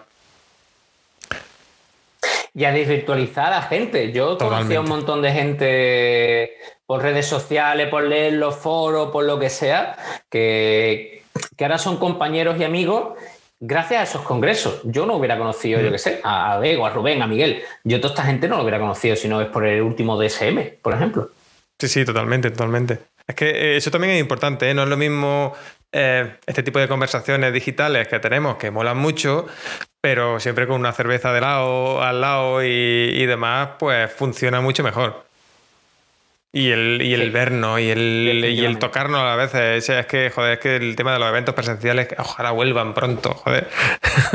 Y 2.53 2.65
a 2.65 2.73
desvirtualizar 2.73 3.45
a 3.45 3.49
la 3.51 3.61
gente. 3.61 4.11
Yo 4.11 4.37
conocí 4.37 4.75
a 4.75 4.81
un 4.81 4.89
montón 4.89 5.21
de 5.21 5.31
gente 5.31 6.57
por 6.85 7.03
redes 7.03 7.25
sociales, 7.25 7.87
por 7.87 8.03
leer 8.03 8.33
los 8.33 8.57
foros, 8.57 9.09
por 9.09 9.23
lo 9.23 9.39
que 9.39 9.49
sea, 9.49 9.95
que, 10.29 11.23
ahora 11.57 11.77
son 11.77 11.95
compañeros 11.95 12.59
y 12.59 12.65
amigos 12.65 13.17
gracias 13.61 14.01
a 14.01 14.03
esos 14.03 14.23
congresos. 14.23 14.81
Yo 14.83 15.05
no 15.05 15.15
hubiera 15.15 15.37
conocido, 15.37 15.79
yo 15.79 15.87
mm. 15.87 15.91
qué 15.93 15.99
sé, 15.99 16.19
a 16.21 16.57
Bego, 16.57 16.85
a 16.85 16.89
Rubén, 16.89 17.21
a 17.21 17.27
Miguel. 17.27 17.63
Yo 17.85 18.01
toda 18.01 18.13
esta 18.13 18.23
gente 18.23 18.49
no 18.49 18.57
lo 18.57 18.63
hubiera 18.63 18.77
conocido 18.77 19.15
si 19.15 19.29
no 19.29 19.39
es 19.39 19.47
por 19.47 19.65
el 19.65 19.81
último 19.81 20.21
DSM, 20.21 20.81
por 20.81 20.95
ejemplo. 20.95 21.29
Sí, 21.79 21.87
sí, 21.87 22.03
totalmente, 22.03 22.51
totalmente. 22.51 22.99
Es 23.27 23.35
que 23.35 23.49
eh, 23.49 23.77
eso 23.77 23.91
también 23.91 24.13
es 24.13 24.21
importante, 24.21 24.69
¿eh? 24.69 24.73
no 24.73 24.83
es 24.83 24.89
lo 24.89 24.95
mismo 24.95 25.53
eh, 25.91 26.37
este 26.45 26.63
tipo 26.63 26.79
de 26.79 26.87
conversaciones 26.87 27.51
digitales 27.53 28.07
que 28.07 28.19
tenemos 28.19 28.55
que 28.55 28.71
molan 28.71 28.97
mucho, 28.97 29.47
pero 30.01 30.39
siempre 30.39 30.65
con 30.65 30.79
una 30.79 30.93
cerveza 30.93 31.33
de 31.33 31.41
lado, 31.41 32.01
al 32.01 32.21
lado 32.21 32.63
y, 32.63 33.25
demás, 33.25 33.71
pues 33.79 34.11
funciona 34.11 34.61
mucho 34.61 34.81
mejor. 34.83 35.26
Y 36.57 36.71
el, 36.71 37.03
y 37.03 37.13
el 37.13 37.29
vernos 37.29 37.79
y 37.79 37.91
el, 37.91 38.43
y 38.43 38.65
el 38.65 38.79
tocarnos 38.79 39.21
a 39.21 39.35
veces. 39.35 39.87
Es 39.87 40.05
que, 40.07 40.31
joder, 40.31 40.53
es 40.53 40.59
que 40.59 40.75
el 40.75 40.95
tema 40.95 41.13
de 41.13 41.19
los 41.19 41.29
eventos 41.29 41.53
presenciales, 41.53 42.07
ojalá 42.17 42.49
vuelvan 42.49 42.95
pronto, 42.95 43.35
joder. 43.35 43.67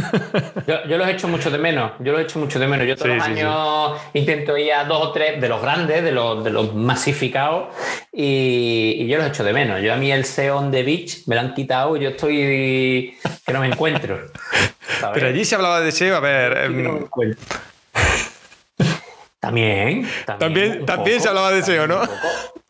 Yo, 0.88 0.98
los 0.98 1.08
echo 1.08 1.26
mucho 1.26 1.50
de 1.50 1.58
menos. 1.58 1.90
Yo 1.98 2.12
los 2.12 2.20
echo 2.20 2.38
mucho 2.38 2.60
de 2.60 2.68
menos. 2.68 2.86
Yo 2.86 2.94
todos 2.94 3.16
los 3.16 3.24
años 3.24 4.00
intento 4.14 4.56
ir 4.56 4.72
a 4.72 4.84
dos 4.84 5.08
o 5.08 5.10
tres 5.10 5.40
de 5.40 5.48
los 5.48 5.60
grandes, 5.60 6.04
de 6.04 6.12
los, 6.12 6.44
de 6.44 6.50
los 6.50 6.72
masificados, 6.76 7.74
y, 8.12 9.04
yo 9.08 9.18
los 9.18 9.26
echo 9.26 9.42
de 9.42 9.52
menos. 9.52 9.82
Yo 9.82 9.92
a 9.92 9.96
mí 9.96 10.12
el 10.12 10.24
Seon 10.24 10.70
de 10.70 10.84
Beach 10.84 11.26
me 11.26 11.34
lo 11.34 11.40
han 11.40 11.54
quitado 11.54 11.96
y 11.96 12.04
yo 12.04 12.10
estoy 12.10 13.18
que 13.44 13.52
no 13.52 13.58
me 13.58 13.66
encuentro. 13.66 14.26
Pero 15.12 15.26
allí 15.26 15.44
se 15.44 15.56
hablaba 15.56 15.80
de 15.80 15.90
SEO, 15.90 16.14
a 16.14 16.20
ver. 16.20 16.70
También. 19.42 20.08
También, 20.24 20.86
también, 20.86 21.20
se 21.20 21.28
hablaba 21.28 21.50
de 21.50 21.64
SEO, 21.64 21.88
¿no? 21.88 22.00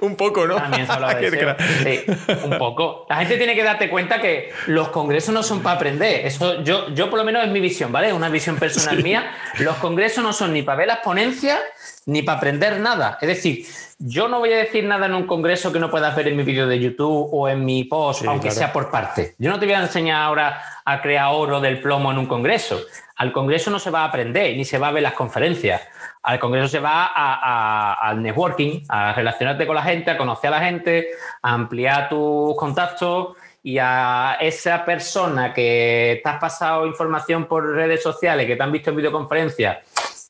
Un 0.00 0.16
poco, 0.16 0.46
¿no? 0.46 0.56
También 0.56 0.86
se 0.86 0.92
hablaba 0.92 1.14
de 1.20 1.30
SEO. 1.30 1.56
Sí, 1.82 2.00
un 2.44 2.56
poco. 2.56 3.04
La 3.10 3.16
gente 3.16 3.36
tiene 3.36 3.54
que 3.54 3.62
darte 3.62 3.90
cuenta 3.90 4.22
que 4.22 4.50
los 4.68 4.88
congresos 4.88 5.34
no 5.34 5.42
son 5.42 5.62
para 5.62 5.76
aprender. 5.76 6.24
Eso 6.24 6.62
yo, 6.62 6.88
yo 6.94 7.10
por 7.10 7.18
lo 7.18 7.26
menos 7.26 7.44
es 7.44 7.50
mi 7.50 7.60
visión, 7.60 7.92
¿vale? 7.92 8.08
Es 8.08 8.14
una 8.14 8.30
visión 8.30 8.56
personal 8.56 9.02
mía. 9.02 9.32
Los 9.58 9.76
congresos 9.76 10.24
no 10.24 10.32
son 10.32 10.54
ni 10.54 10.62
para 10.62 10.78
ver 10.78 10.86
las 10.86 11.00
ponencias 11.00 11.60
ni 12.06 12.22
para 12.22 12.38
aprender 12.38 12.80
nada. 12.80 13.18
Es 13.20 13.28
decir, 13.28 13.66
yo 13.98 14.28
no 14.28 14.38
voy 14.38 14.54
a 14.54 14.56
decir 14.56 14.84
nada 14.84 15.04
en 15.04 15.14
un 15.14 15.26
congreso 15.26 15.74
que 15.74 15.78
no 15.78 15.90
puedas 15.90 16.16
ver 16.16 16.28
en 16.28 16.38
mi 16.38 16.42
vídeo 16.42 16.66
de 16.66 16.78
YouTube 16.78 17.28
o 17.30 17.50
en 17.50 17.62
mi 17.66 17.84
post, 17.84 18.24
aunque 18.24 18.50
sea 18.50 18.72
por 18.72 18.90
parte. 18.90 19.34
Yo 19.36 19.50
no 19.50 19.60
te 19.60 19.66
voy 19.66 19.74
a 19.74 19.80
enseñar 19.80 20.22
ahora 20.22 20.58
a 20.84 21.00
crear 21.00 21.28
oro 21.32 21.60
del 21.60 21.80
plomo 21.80 22.10
en 22.10 22.18
un 22.18 22.26
congreso. 22.26 22.80
Al 23.16 23.32
congreso 23.32 23.70
no 23.70 23.78
se 23.78 23.90
va 23.90 24.00
a 24.00 24.04
aprender 24.06 24.56
ni 24.56 24.64
se 24.64 24.78
va 24.78 24.88
a 24.88 24.92
ver 24.92 25.02
las 25.02 25.12
conferencias. 25.12 25.80
Al 26.22 26.38
congreso 26.38 26.68
se 26.68 26.80
va 26.80 27.06
al 27.94 28.22
networking, 28.22 28.84
a 28.88 29.12
relacionarte 29.12 29.66
con 29.66 29.76
la 29.76 29.82
gente, 29.82 30.10
a 30.10 30.16
conocer 30.16 30.48
a 30.48 30.58
la 30.58 30.64
gente, 30.64 31.08
a 31.42 31.52
ampliar 31.52 32.08
tus 32.08 32.56
contactos 32.56 33.36
y 33.62 33.78
a 33.78 34.38
esa 34.40 34.84
persona 34.84 35.52
que 35.52 36.20
te 36.22 36.28
has 36.28 36.38
pasado 36.38 36.86
información 36.86 37.46
por 37.46 37.64
redes 37.74 38.02
sociales, 38.02 38.46
que 38.46 38.56
te 38.56 38.62
han 38.62 38.72
visto 38.72 38.90
en 38.90 38.96
videoconferencia, 38.96 39.82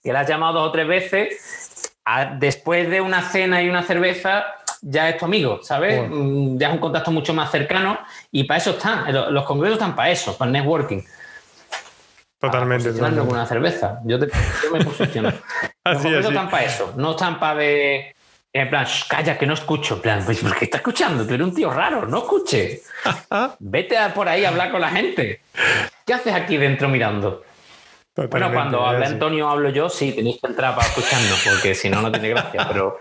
que 0.02 0.12
la 0.12 0.20
has 0.20 0.28
llamado 0.28 0.60
dos 0.60 0.68
o 0.68 0.72
tres 0.72 0.86
veces, 0.86 1.92
después 2.38 2.90
de 2.90 3.00
una 3.00 3.22
cena 3.22 3.62
y 3.62 3.68
una 3.68 3.82
cerveza, 3.82 4.44
ya 4.82 5.08
es 5.08 5.16
tu 5.16 5.24
amigo, 5.24 5.60
¿sabes? 5.62 6.08
Mm, 6.10 6.58
ya 6.58 6.68
es 6.68 6.74
un 6.74 6.80
contacto 6.80 7.10
mucho 7.10 7.32
más 7.32 7.50
cercano 7.50 7.98
y 8.30 8.44
para 8.44 8.58
eso 8.58 8.70
están. 8.70 9.12
Los 9.32 9.44
congresos 9.44 9.78
están 9.78 9.94
para 9.94 10.10
eso, 10.10 10.36
para 10.36 10.48
el 10.48 10.52
networking. 10.52 11.00
Totalmente. 12.38 12.92
Para 12.92 13.16
con 13.16 13.28
una 13.28 13.46
cerveza. 13.46 14.00
Yo, 14.04 14.18
te, 14.18 14.26
yo 14.26 14.72
me 14.72 14.84
posiciono. 14.84 15.32
así, 15.84 16.10
no 16.10 16.18
están 16.18 16.50
para 16.50 16.64
eso. 16.64 16.92
No 16.96 17.12
están 17.12 17.38
para 17.38 17.60
de. 17.60 18.16
En 18.52 18.68
plan, 18.68 18.84
calla, 19.08 19.38
que 19.38 19.46
no 19.46 19.54
escucho. 19.54 19.94
En 19.94 20.00
plan, 20.00 20.22
pues, 20.24 20.40
¿por 20.40 20.58
qué 20.58 20.64
estás 20.64 20.80
escuchando? 20.80 21.24
Tú 21.24 21.34
eres 21.34 21.46
un 21.46 21.54
tío 21.54 21.70
raro, 21.70 22.04
no 22.04 22.18
escuche. 22.18 22.82
Vete 23.60 23.96
por 24.12 24.28
ahí 24.28 24.44
a 24.44 24.48
hablar 24.48 24.72
con 24.72 24.80
la 24.80 24.90
gente. 24.90 25.40
¿Qué 26.04 26.12
haces 26.12 26.34
aquí 26.34 26.56
dentro 26.56 26.88
mirando? 26.88 27.44
bueno, 28.14 28.52
cuando 28.52 28.84
habla 28.84 29.06
Antonio 29.06 29.48
hablo 29.48 29.70
yo, 29.70 29.88
sí, 29.88 30.12
tenéis 30.12 30.38
que 30.38 30.48
entrar 30.48 30.74
para 30.74 30.86
escucharnos, 30.86 31.48
porque 31.48 31.74
si 31.74 31.88
no, 31.88 32.02
no 32.02 32.12
tiene 32.12 32.28
gracia. 32.28 32.68
Pero, 32.68 32.98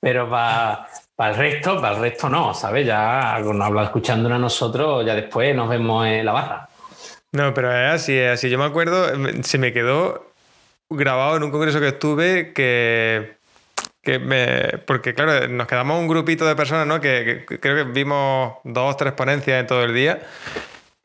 pero 0.00 0.30
para, 0.30 0.88
para 1.16 1.30
el 1.30 1.36
resto, 1.36 1.80
para 1.80 1.96
el 1.96 2.02
resto 2.02 2.28
no, 2.28 2.52
¿sabes? 2.52 2.86
Ya 2.86 3.40
cuando 3.42 3.64
habla 3.64 3.84
escuchándonos 3.84 4.36
a 4.36 4.38
nosotros, 4.38 5.04
ya 5.04 5.14
después 5.14 5.56
nos 5.56 5.68
vemos 5.68 6.06
en 6.06 6.24
la 6.26 6.32
barra. 6.32 6.68
No, 7.32 7.52
pero 7.54 7.72
es 7.72 8.10
así. 8.10 8.48
Yo 8.50 8.58
me 8.58 8.64
acuerdo, 8.64 9.08
se 9.42 9.58
me 9.58 9.72
quedó 9.72 10.30
grabado 10.90 11.36
en 11.36 11.42
un 11.42 11.50
congreso 11.50 11.80
que 11.80 11.88
estuve 11.88 12.52
que, 12.52 13.38
que 14.02 14.18
me, 14.18 14.78
porque 14.86 15.14
claro, 15.14 15.48
nos 15.48 15.66
quedamos 15.66 15.98
un 15.98 16.06
grupito 16.06 16.46
de 16.46 16.54
personas, 16.54 16.86
¿no? 16.86 17.00
Que, 17.00 17.44
creo 17.46 17.76
que 17.76 17.90
vimos 17.90 18.58
dos 18.64 18.96
tres 18.96 19.14
ponencias 19.14 19.58
en 19.60 19.66
todo 19.66 19.84
el 19.84 19.94
día. 19.94 20.20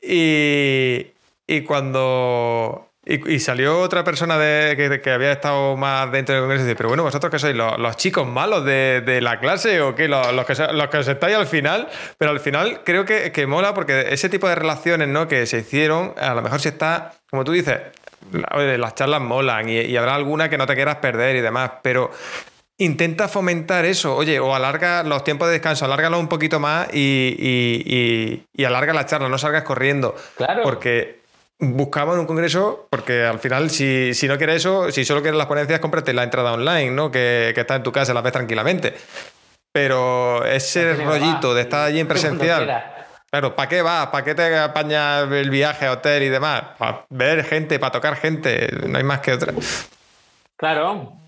Y, 0.00 1.06
y 1.46 1.62
cuando 1.62 2.91
y, 3.04 3.40
salió 3.40 3.80
otra 3.80 4.04
persona 4.04 4.38
de, 4.38 5.00
que, 5.02 5.10
había 5.10 5.32
estado 5.32 5.76
más 5.76 6.12
dentro 6.12 6.36
del 6.36 6.44
congreso 6.44 6.62
y 6.62 6.66
dice, 6.66 6.76
pero 6.76 6.88
bueno, 6.88 7.02
vosotros 7.02 7.32
que 7.32 7.38
sois 7.40 7.56
los, 7.56 7.96
chicos 7.96 8.28
malos 8.28 8.64
de, 8.64 9.18
la 9.20 9.40
clase 9.40 9.80
o 9.80 9.96
qué, 9.96 10.06
los, 10.06 10.46
que, 10.46 10.54
los 10.72 10.88
que 10.88 10.98
os 10.98 11.08
estáis 11.08 11.36
al 11.36 11.48
final, 11.48 11.88
pero 12.16 12.30
al 12.30 12.38
final 12.38 12.82
creo 12.84 13.04
que, 13.04 13.32
que, 13.32 13.46
mola 13.48 13.74
porque 13.74 14.06
ese 14.10 14.28
tipo 14.28 14.48
de 14.48 14.54
relaciones 14.54 15.08
¿no? 15.08 15.26
que 15.26 15.46
se 15.46 15.58
hicieron, 15.58 16.14
a 16.16 16.32
lo 16.34 16.42
mejor 16.42 16.60
si 16.60 16.68
está, 16.68 17.14
como 17.28 17.42
tú 17.42 17.50
dices, 17.50 17.80
las 18.30 18.94
charlas 18.94 19.20
molan 19.20 19.68
y, 19.68 19.96
habrá 19.96 20.14
alguna 20.14 20.48
que 20.48 20.56
no 20.56 20.66
te 20.66 20.76
quieras 20.76 20.96
perder 20.96 21.34
y 21.34 21.40
demás, 21.40 21.72
pero 21.82 22.12
intenta 22.78 23.26
fomentar 23.26 23.84
eso, 23.84 24.14
oye, 24.14 24.38
o 24.38 24.54
alarga 24.54 25.02
los 25.02 25.24
tiempos 25.24 25.48
de 25.48 25.54
descanso, 25.54 25.86
alárgalo 25.86 26.20
un 26.20 26.28
poquito 26.28 26.60
más 26.60 26.86
y, 26.92 27.34
y, 27.36 28.44
y 28.54 28.64
alarga 28.64 28.92
la 28.92 29.06
charla, 29.06 29.28
no 29.28 29.38
salgas 29.38 29.64
corriendo. 29.64 30.14
Claro. 30.36 30.62
Porque 30.62 31.21
buscamos 31.62 32.14
en 32.14 32.20
un 32.20 32.26
congreso, 32.26 32.88
porque 32.90 33.24
al 33.24 33.38
final, 33.38 33.70
si, 33.70 34.12
no 34.26 34.36
quieres 34.36 34.56
eso, 34.56 34.90
si 34.90 35.04
solo 35.04 35.22
quieres 35.22 35.38
las 35.38 35.46
ponencias, 35.46 35.80
cómprate 35.80 36.12
la 36.12 36.24
entrada 36.24 36.52
online, 36.52 36.90
¿no? 36.90 37.10
Que, 37.10 37.52
que 37.54 37.60
está 37.60 37.76
en 37.76 37.82
tu 37.82 37.92
casa, 37.92 38.12
la 38.12 38.20
ves 38.20 38.32
tranquilamente. 38.32 38.94
Pero 39.72 40.44
ese 40.44 40.94
rollito 40.94 41.54
de 41.54 41.62
estar 41.62 41.86
allí 41.86 42.00
en 42.00 42.08
presencial. 42.08 42.84
Claro, 43.30 43.54
¿para 43.54 43.68
qué 43.68 43.80
vas? 43.80 44.08
¿Para 44.08 44.24
qué 44.24 44.34
te 44.34 44.58
apañas 44.58 45.30
el 45.30 45.48
viaje 45.48 45.86
a 45.86 45.92
hotel 45.92 46.24
y 46.24 46.28
demás? 46.28 46.62
Para 46.76 47.06
ver 47.08 47.44
gente, 47.44 47.78
para 47.78 47.92
tocar 47.92 48.16
gente, 48.16 48.68
no 48.86 48.98
hay 48.98 49.04
más 49.04 49.20
que 49.20 49.32
otra. 49.32 49.54
Claro, 50.56 51.21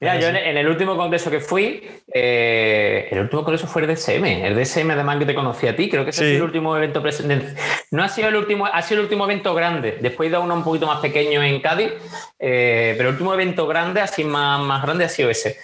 Mira, 0.00 0.18
yo 0.18 0.28
en, 0.28 0.56
el 0.56 0.66
último 0.66 0.96
congreso 0.96 1.30
que 1.30 1.40
fui, 1.40 1.86
eh, 2.14 3.08
el 3.10 3.20
último 3.20 3.44
congreso 3.44 3.66
fue 3.66 3.82
el 3.82 3.94
DSM. 3.94 4.24
El 4.24 4.54
DSM, 4.56 4.90
además, 4.92 5.18
que 5.18 5.26
te 5.26 5.34
conocí 5.34 5.66
a 5.66 5.76
ti. 5.76 5.90
Creo 5.90 6.04
que 6.04 6.10
ese 6.10 6.24
ha 6.24 6.26
sido 6.26 6.36
el 6.38 6.42
último 6.44 6.74
evento 6.74 7.02
presente. 7.02 7.54
No 7.90 8.02
ha 8.02 8.08
sido 8.08 8.28
el 8.28 8.36
último, 8.36 8.64
ha 8.64 8.80
sido 8.80 9.00
el 9.00 9.04
último 9.04 9.24
evento 9.24 9.54
grande. 9.54 9.98
Después 10.00 10.26
he 10.26 10.30
ido 10.30 10.40
uno 10.40 10.54
un 10.54 10.64
poquito 10.64 10.86
más 10.86 11.00
pequeño 11.00 11.42
en 11.42 11.60
Cádiz, 11.60 11.92
eh, 12.38 12.94
pero 12.96 13.10
el 13.10 13.14
último 13.14 13.34
evento 13.34 13.66
grande, 13.66 14.00
así 14.00 14.24
más, 14.24 14.58
más 14.60 14.82
grande, 14.82 15.04
ha 15.04 15.08
sido 15.10 15.28
ese. 15.28 15.58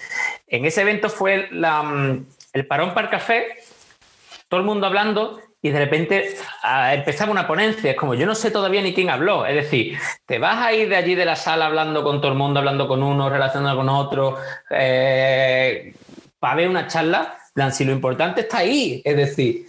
En 0.48 0.66
ese 0.66 0.82
evento 0.82 1.08
fue 1.08 1.48
la, 1.50 2.18
el 2.52 2.66
parón 2.66 2.92
para 2.92 3.06
el 3.06 3.10
café, 3.10 3.56
todo 4.48 4.60
el 4.60 4.66
mundo 4.66 4.86
hablando 4.86 5.40
y 5.62 5.70
de 5.70 5.78
repente 5.78 6.36
empezaba 6.92 7.32
una 7.32 7.46
ponencia. 7.46 7.90
Es 7.90 7.96
como, 7.96 8.14
yo 8.14 8.26
no 8.26 8.34
sé 8.34 8.50
todavía 8.50 8.82
ni 8.82 8.94
quién 8.94 9.10
habló. 9.10 9.46
Es 9.46 9.54
decir, 9.54 9.98
te 10.24 10.38
vas 10.38 10.64
a 10.64 10.72
ir 10.72 10.88
de 10.88 10.96
allí 10.96 11.14
de 11.14 11.24
la 11.24 11.36
sala 11.36 11.66
hablando 11.66 12.02
con 12.04 12.20
todo 12.20 12.32
el 12.32 12.38
mundo, 12.38 12.60
hablando 12.60 12.86
con 12.86 13.02
uno, 13.02 13.28
relacionando 13.28 13.76
con 13.76 13.88
otro, 13.88 14.38
eh, 14.70 15.94
para 16.38 16.54
ver 16.54 16.68
una 16.68 16.86
charla. 16.86 17.38
si 17.72 17.84
lo 17.84 17.92
importante 17.92 18.42
está 18.42 18.58
ahí, 18.58 19.02
es 19.04 19.16
decir, 19.16 19.66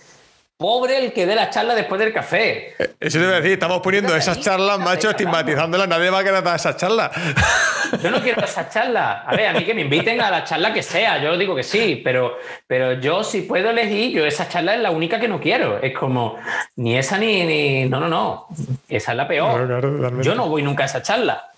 Pobre 0.58 0.98
el 0.98 1.14
que 1.14 1.28
dé 1.28 1.36
la 1.36 1.52
charla 1.52 1.76
después 1.76 2.00
del 2.00 2.12
café. 2.12 2.74
Eh, 2.80 2.96
eso 3.00 3.20
te 3.20 3.26
voy 3.26 3.34
a 3.34 3.38
decir, 3.38 3.52
estamos 3.52 3.80
poniendo 3.80 4.16
esas 4.16 4.40
charlas, 4.40 4.80
macho, 4.80 5.12
estigmatizándolas. 5.12 5.88
Nadie 5.88 6.10
va 6.10 6.18
a 6.18 6.24
querer 6.24 6.44
dar 6.44 6.56
esas 6.56 6.76
charlas. 6.78 7.12
Yo 8.02 8.10
no 8.10 8.20
quiero 8.24 8.44
esas 8.44 8.74
charlas. 8.74 9.22
A 9.28 9.36
ver, 9.36 9.50
a 9.50 9.54
mí 9.54 9.64
que 9.64 9.76
me 9.76 9.82
inviten 9.82 10.20
a 10.20 10.32
la 10.32 10.44
charla 10.44 10.74
que 10.74 10.82
sea, 10.82 11.22
yo 11.22 11.38
digo 11.38 11.56
que 11.56 11.64
sí, 11.64 12.02
pero, 12.04 12.38
pero 12.66 12.94
yo 12.94 13.24
si 13.24 13.44
puedo 13.44 13.70
elegir, 13.70 14.12
yo 14.12 14.26
esa 14.26 14.50
charla 14.50 14.76
es 14.76 14.82
la 14.82 14.92
única 14.92 15.20
que 15.20 15.28
no 15.30 15.40
quiero. 15.40 15.82
Es 15.82 15.98
como, 15.98 16.38
ni 16.76 16.98
esa 16.98 17.18
ni. 17.18 17.46
ni... 17.46 17.86
No, 17.86 18.00
no, 18.00 18.10
no. 18.10 18.48
Esa 18.90 19.12
es 19.12 19.18
la 19.18 19.28
peor. 19.28 20.22
yo 20.24 20.36
no 20.36 20.50
voy 20.50 20.64
nunca 20.64 20.84
a 20.84 20.86
esa 20.88 21.04
charla. 21.04 21.50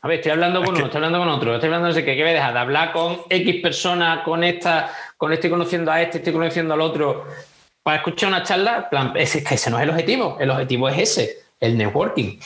A 0.00 0.08
ver, 0.08 0.18
estoy 0.18 0.32
hablando 0.32 0.64
con 0.64 0.74
uno, 0.74 0.86
estoy 0.86 0.96
hablando 0.96 1.18
con 1.18 1.28
otro, 1.28 1.54
estoy 1.54 1.66
hablando 1.68 1.92
de 1.92 2.04
qué, 2.04 2.16
¿qué 2.16 2.24
me 2.24 2.32
dejar 2.32 2.54
de 2.54 2.60
hablar 2.60 2.92
con 2.92 3.20
X 3.28 3.62
persona, 3.62 4.22
con 4.24 4.42
esta, 4.42 4.90
con 5.16 5.32
estoy 5.32 5.50
conociendo 5.50 5.92
a 5.92 6.00
este, 6.00 6.18
estoy 6.18 6.32
conociendo 6.32 6.74
al 6.74 6.80
otro 6.80 7.26
para 7.86 7.98
escuchar 7.98 8.30
una 8.30 8.42
charla, 8.42 8.90
plan, 8.90 9.12
ese 9.14 9.70
no 9.70 9.78
es 9.78 9.84
el 9.84 9.90
objetivo. 9.90 10.36
El 10.40 10.50
objetivo 10.50 10.88
es 10.88 10.98
ese, 10.98 11.36
el 11.60 11.78
networking. 11.78 12.36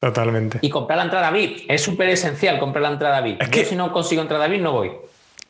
Totalmente. 0.00 0.58
Y 0.62 0.70
comprar 0.70 0.96
la 0.96 1.04
entrada 1.04 1.30
VIP. 1.30 1.66
Es 1.70 1.82
súper 1.82 2.08
esencial 2.08 2.58
comprar 2.58 2.80
la 2.80 2.88
entrada 2.88 3.20
VIP. 3.20 3.42
Es 3.42 3.50
que... 3.50 3.64
Yo 3.64 3.68
si 3.68 3.76
no 3.76 3.92
consigo 3.92 4.22
entrada 4.22 4.48
VIP 4.48 4.62
no 4.62 4.72
voy. 4.72 4.90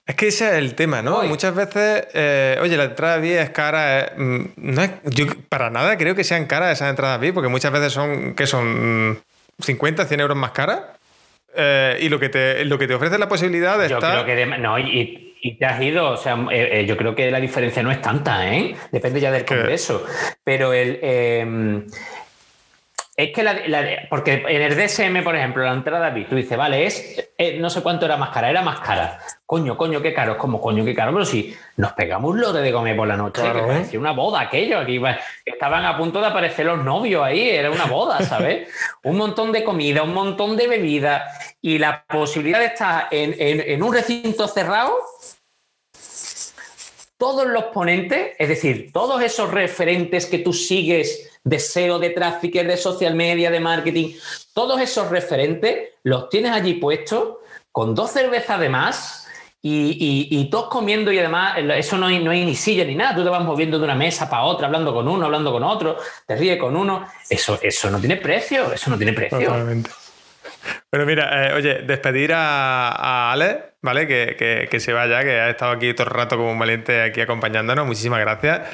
Es 0.05 0.17
que 0.17 0.26
ese 0.26 0.49
es 0.49 0.55
el 0.55 0.75
tema, 0.75 1.00
¿no? 1.00 1.23
Muchas 1.23 1.55
veces, 1.55 2.09
eh, 2.12 2.59
oye, 2.61 2.76
la 2.76 2.87
entrada 2.87 3.19
VIP 3.19 3.38
es 3.38 3.50
cara. 3.50 4.00
Eh, 4.00 4.12
mm, 4.17 4.45
no 4.57 4.83
es, 4.83 4.90
yo 5.05 5.26
para 5.49 5.71
nada 5.71 5.97
creo 5.97 6.17
que 6.17 6.25
sean 6.25 6.47
caras 6.47 6.73
esas 6.73 6.90
entradas 6.90 7.21
VIP, 7.21 7.35
porque 7.35 7.49
muchas 7.49 7.71
veces 7.71 7.93
son, 7.93 8.35
que 8.35 8.49
son 8.49 9.23
50, 9.61 10.07
100 10.07 10.21
euros 10.21 10.37
más 10.37 10.50
caras. 10.50 10.81
Eh, 11.55 12.00
y 12.00 12.09
lo 12.09 12.19
que, 12.19 12.31
te, 12.31 12.64
lo 12.64 12.81
que 12.81 12.88
te 12.88 12.95
ofrece 12.95 13.17
la 13.17 13.28
posibilidad 13.28 13.78
de 13.78 13.90
yo 13.90 13.99
estar. 13.99 14.25
Creo 14.25 14.37
que 14.37 14.59
no, 14.59 14.76
y, 14.76 15.28
y 15.40 15.59
te 15.59 15.66
has 15.66 15.80
ido, 15.83 16.11
o 16.11 16.16
sea, 16.16 16.35
eh, 16.50 16.80
eh, 16.80 16.87
yo 16.87 16.97
creo 16.97 17.14
que 17.14 17.30
la 17.30 17.40
diferencia 17.40 17.83
no 17.83 17.90
es 17.90 18.00
tanta, 18.00 18.52
¿eh? 18.52 18.75
Depende 18.92 19.21
ya 19.21 19.30
del 19.30 19.45
congreso. 19.45 20.04
Pero 20.45 20.73
el. 20.73 21.87
Es 23.19 23.33
que 23.33 23.43
la, 23.43 24.07
porque 24.09 24.45
en 24.47 24.63
el 24.63 24.77
DSM, 24.77 25.25
por 25.25 25.35
ejemplo, 25.35 25.65
la 25.65 25.73
entrada 25.73 26.11
VIP, 26.11 26.29
tú 26.29 26.37
dices, 26.37 26.57
vale, 26.57 26.87
es 26.87 27.33
eh, 27.37 27.59
no 27.59 27.69
sé 27.69 27.83
cuánto 27.83 28.07
era 28.07 28.17
más 28.17 28.31
cara, 28.31 28.49
era 28.49 28.63
más 28.63 28.79
cara. 28.79 29.19
Coño, 29.45 29.77
coño, 29.77 30.01
qué 30.01 30.15
caro, 30.15 30.35
es 30.35 30.39
como 30.39 30.61
coño, 30.61 30.85
qué 30.85 30.95
caro, 30.95 31.13
pero 31.13 31.25
si 31.25 31.53
nos 31.79 31.95
pegamos 31.95 32.31
un 32.31 32.41
lote 32.41 32.61
de 32.61 32.73
comer 32.73 32.97
por 32.97 33.09
la 33.09 33.17
noche, 33.17 33.43
que 33.43 33.61
parecía 33.61 33.99
una 33.99 34.13
boda 34.13 34.43
aquello, 34.43 34.79
aquí 34.79 35.01
estaban 35.45 35.85
a 35.85 35.99
punto 35.99 36.21
de 36.21 36.29
aparecer 36.29 36.67
los 36.67 36.85
novios 36.85 37.25
ahí, 37.25 37.51
era 37.51 37.73
una 37.73 37.87
boda, 37.87 38.23
¿sabes? 38.23 38.69
un 39.03 39.17
montón 39.17 39.51
de 39.51 39.65
comida, 39.65 40.05
un 40.05 40.15
montón 40.15 40.57
de 40.57 40.69
bebida 40.69 41.29
y 41.61 41.79
la 41.79 42.05
posibilidad 42.05 42.61
de 42.61 42.67
estar 42.67 43.09
en 43.11 43.83
un 43.83 43.93
recinto 43.93 44.47
cerrado 44.47 44.95
todos 47.19 47.47
los 47.49 47.65
ponentes, 47.65 48.37
es 48.39 48.49
decir, 48.49 48.91
todos 48.93 49.21
esos 49.23 49.51
referentes 49.51 50.27
que 50.27 50.39
tú 50.39 50.53
sigues 50.53 51.29
de 51.43 51.59
SEO, 51.59 51.99
de 51.99 52.11
tráfico, 52.11 52.59
de 52.63 52.77
social 52.77 53.15
media, 53.15 53.51
de 53.51 53.61
marketing, 53.61 54.15
todos 54.55 54.81
esos 54.81 55.11
referentes 55.11 55.91
los 56.05 56.29
tienes 56.29 56.53
allí 56.53 56.75
puestos 56.75 57.39
con 57.73 57.95
dos 57.95 58.13
cervezas 58.13 58.61
de 58.61 58.69
más 58.69 59.29
y, 59.61 60.49
todos 60.51 60.69
comiendo 60.69 61.13
y 61.13 61.19
además 61.19 61.57
eso 61.77 61.99
no 61.99 62.07
hay, 62.07 62.23
no 62.23 62.31
hay 62.31 62.45
ni 62.45 62.55
silla 62.55 62.85
ni 62.85 62.95
nada, 62.95 63.17
tú 63.17 63.25
te 63.25 63.29
vas 63.29 63.45
moviendo 63.45 63.79
de 63.79 63.85
una 63.85 63.97
mesa 63.97 64.31
para 64.31 64.45
otra, 64.45 64.67
hablando 64.67 64.95
con 64.95 65.09
uno, 65.09 65.27
hablando 65.27 65.51
con 65.53 65.65
otro, 65.65 65.99
te 66.25 66.37
ríes 66.37 66.59
con 66.59 66.77
uno, 66.77 67.05
eso, 67.29 67.59
eso 67.61 67.91
no 67.91 67.99
tiene 67.99 68.17
precio, 68.17 68.73
eso 68.73 68.91
no 68.91 68.97
tiene 68.97 69.13
precio. 69.13 69.53
Pero 70.90 71.05
mira, 71.05 71.49
eh, 71.49 71.55
oye, 71.55 71.75
despedir 71.83 72.33
a, 72.35 73.31
Ale, 73.31 73.75
¿vale? 73.83 74.07
Que, 74.07 74.81
se 74.81 74.93
vaya, 74.93 75.23
que 75.23 75.33
ha 75.33 75.50
estado 75.50 75.73
aquí 75.73 75.93
todo 75.93 76.07
el 76.07 76.14
rato 76.14 76.37
como 76.37 76.50
un 76.50 76.59
valiente 76.59 77.02
aquí 77.02 77.21
acompañándonos. 77.21 77.87
Muchísimas 77.87 78.21
gracias. 78.21 78.69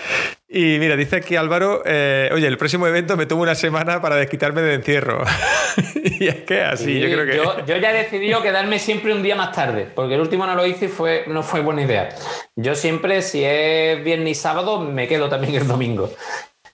Y 0.48 0.78
mira, 0.78 0.96
dice 0.96 1.16
aquí 1.16 1.34
Álvaro, 1.34 1.82
eh, 1.84 2.30
oye, 2.32 2.46
el 2.46 2.56
próximo 2.56 2.86
evento 2.86 3.16
me 3.16 3.26
tomo 3.26 3.42
una 3.42 3.56
semana 3.56 4.00
para 4.00 4.14
desquitarme 4.14 4.62
de 4.62 4.74
encierro. 4.74 5.24
y 6.04 6.28
es 6.28 6.42
que 6.42 6.62
así, 6.62 7.00
yo 7.00 7.08
creo 7.08 7.26
que... 7.26 7.66
Yo, 7.66 7.76
ya 7.76 7.90
he 7.90 8.04
decidido 8.04 8.40
quedarme 8.40 8.78
siempre 8.78 9.12
un 9.12 9.22
día 9.22 9.34
más 9.34 9.50
tarde, 9.50 9.88
porque 9.92 10.14
el 10.14 10.20
último 10.20 10.46
no 10.46 10.54
lo 10.54 10.64
hice 10.64 10.84
y 10.84 10.88
fue, 10.88 11.24
no 11.26 11.42
fue 11.42 11.60
buena 11.60 11.82
idea. 11.82 12.10
Yo 12.54 12.76
siempre, 12.76 13.22
si 13.22 13.42
es 13.44 14.04
viernes 14.04 14.30
y 14.30 14.34
sábado, 14.40 14.78
me 14.78 15.08
quedo 15.08 15.28
también 15.28 15.56
el 15.56 15.66
domingo. 15.66 16.14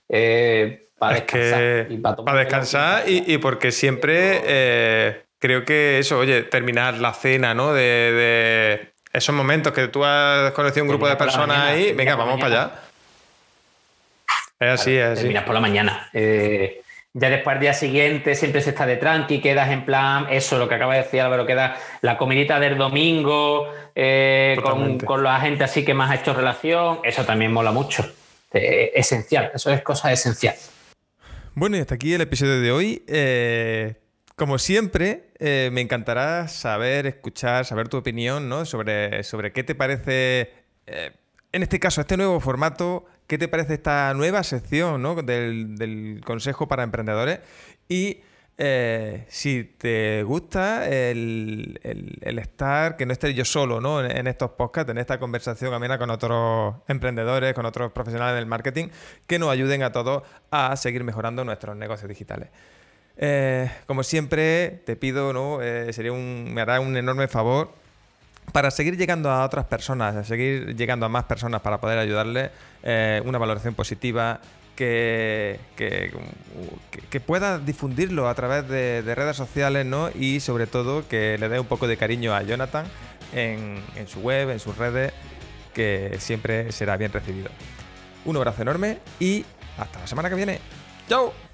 Eh, 0.07 0.90
para 1.01 1.15
descansar. 1.15 1.87
y 1.89 1.97
para, 1.97 2.37
descansar 2.37 3.03
y, 3.07 3.37
porque 3.39 3.71
siempre 3.71 4.39
eh, 4.45 5.23
creo 5.39 5.65
que 5.65 5.97
eso, 5.97 6.19
oye, 6.19 6.43
terminar 6.43 6.99
la 6.99 7.11
cena, 7.13 7.55
¿no? 7.55 7.73
De, 7.73 8.93
esos 9.11 9.33
momentos 9.33 9.73
que 9.73 9.87
tú 9.87 10.05
has 10.05 10.51
conocido 10.51 10.83
un 10.83 10.89
grupo 10.89 11.09
de 11.09 11.15
personas 11.15 11.57
ahí, 11.57 11.93
venga, 11.93 12.15
vamos 12.15 12.39
para 12.39 12.55
allá. 12.55 12.71
Es 14.59 14.69
así, 14.69 14.95
es 14.95 15.05
así. 15.05 15.21
Terminas 15.21 15.43
por 15.43 15.55
la 15.55 15.59
mañana. 15.59 16.07
Eh, 16.13 16.83
ya 17.13 17.31
después 17.31 17.55
al 17.55 17.61
día 17.61 17.73
siguiente 17.73 18.35
siempre 18.35 18.61
se 18.61 18.69
está 18.69 18.85
de 18.85 18.97
tranqui, 18.97 19.41
quedas 19.41 19.71
en 19.71 19.83
plan, 19.83 20.27
eso, 20.29 20.59
lo 20.59 20.69
que 20.69 20.75
acaba 20.75 20.93
de 20.93 21.01
decir 21.01 21.19
Álvaro, 21.21 21.47
queda 21.47 21.77
la 22.01 22.15
comidita 22.15 22.59
del 22.59 22.77
domingo 22.77 23.73
eh, 23.95 24.55
con, 24.61 24.99
con, 24.99 25.23
la 25.23 25.39
gente 25.39 25.63
así 25.63 25.83
que 25.83 25.95
más 25.95 26.11
ha 26.11 26.15
hecho 26.15 26.35
relación, 26.35 26.99
eso 27.03 27.25
también 27.25 27.51
mola 27.51 27.71
mucho. 27.71 28.05
esencial, 28.53 29.51
eso 29.55 29.71
es 29.71 29.81
cosa 29.81 30.11
esencial. 30.11 30.53
Bueno, 31.53 31.75
y 31.75 31.81
hasta 31.81 31.95
aquí 31.95 32.13
el 32.13 32.21
episodio 32.21 32.61
de 32.61 32.71
hoy. 32.71 33.03
Eh, 33.07 33.95
como 34.37 34.57
siempre, 34.57 35.33
eh, 35.37 35.69
me 35.73 35.81
encantará 35.81 36.47
saber, 36.47 37.05
escuchar, 37.07 37.65
saber 37.65 37.89
tu 37.89 37.97
opinión 37.97 38.47
¿no? 38.47 38.63
sobre, 38.63 39.23
sobre 39.23 39.51
qué 39.51 39.65
te 39.65 39.75
parece, 39.75 40.53
eh, 40.87 41.11
en 41.51 41.61
este 41.63 41.77
caso, 41.77 41.99
este 41.99 42.15
nuevo 42.15 42.39
formato, 42.39 43.05
qué 43.27 43.37
te 43.37 43.49
parece 43.49 43.73
esta 43.73 44.13
nueva 44.13 44.43
sección 44.43 45.01
¿no? 45.01 45.15
del, 45.15 45.75
del 45.75 46.21
Consejo 46.23 46.69
para 46.69 46.83
Emprendedores 46.83 47.41
y 47.89 48.21
eh, 48.63 49.25
si 49.27 49.63
te 49.63 50.21
gusta 50.21 50.87
el, 50.87 51.79
estar, 52.23 52.95
que 52.95 53.07
no 53.07 53.11
esté 53.11 53.33
yo 53.33 53.43
solo 53.43 53.81
¿no? 53.81 54.05
En, 54.05 54.27
estos 54.27 54.51
podcasts, 54.51 54.91
en 54.91 54.99
esta 54.99 55.19
conversación 55.19 55.73
amena 55.73 55.97
con 55.97 56.11
otros 56.11 56.75
emprendedores, 56.87 57.55
con 57.55 57.65
otros 57.65 57.91
profesionales 57.91 58.35
del 58.35 58.45
marketing, 58.45 58.89
que 59.25 59.39
nos 59.39 59.49
ayuden 59.49 59.81
a 59.81 59.91
todos 59.91 60.21
a 60.51 60.75
seguir 60.75 61.03
mejorando 61.03 61.43
nuestros 61.43 61.75
negocios 61.75 62.07
digitales. 62.07 62.49
Eh, 63.17 63.67
como 63.87 64.03
siempre, 64.03 64.83
te 64.85 64.95
pido, 64.95 65.33
¿no? 65.33 65.59
Eh, 65.63 65.91
sería 65.91 66.11
un, 66.11 66.53
me 66.53 66.61
hará 66.61 66.79
un 66.81 66.95
enorme 66.95 67.27
favor 67.27 67.71
para 68.51 68.69
seguir 68.69 68.95
llegando 68.95 69.31
a 69.31 69.43
otras 69.43 69.65
personas, 69.65 70.15
a 70.15 70.23
seguir 70.23 70.75
llegando 70.75 71.07
a 71.07 71.09
más 71.09 71.23
personas 71.23 71.61
para 71.61 71.81
poder 71.81 71.97
ayudarles, 71.97 72.51
una 73.25 73.39
valoración 73.39 73.73
positiva, 73.73 74.39
que, 74.75 75.59
que, 75.75 77.19
pueda 77.19 77.59
difundirlo 77.59 78.27
a 78.27 78.35
través 78.35 78.67
de, 78.67 79.01
redes 79.15 79.37
sociales, 79.37 79.85
¿no? 79.85 80.09
Y 80.09 80.39
sobre 80.39 80.67
todo 80.67 81.07
que 81.07 81.37
le 81.37 81.49
dé 81.49 81.59
un 81.59 81.67
poco 81.67 81.87
de 81.87 81.97
cariño 81.97 82.33
a 82.33 82.41
Jonathan 82.43 82.85
en, 83.33 83.81
en 83.95 84.07
su 84.07 84.19
web, 84.21 84.49
en 84.49 84.59
sus 84.59 84.77
redes, 84.77 85.13
que 85.73 86.15
siempre 86.19 86.71
será 86.71 86.97
bien 86.97 87.11
recibido. 87.11 87.49
Un 88.25 88.37
abrazo 88.37 88.61
enorme 88.61 88.99
y 89.19 89.45
hasta 89.77 89.99
la 89.99 90.07
semana 90.07 90.29
que 90.29 90.35
viene. 90.35 90.59
¡Chao! 91.07 91.50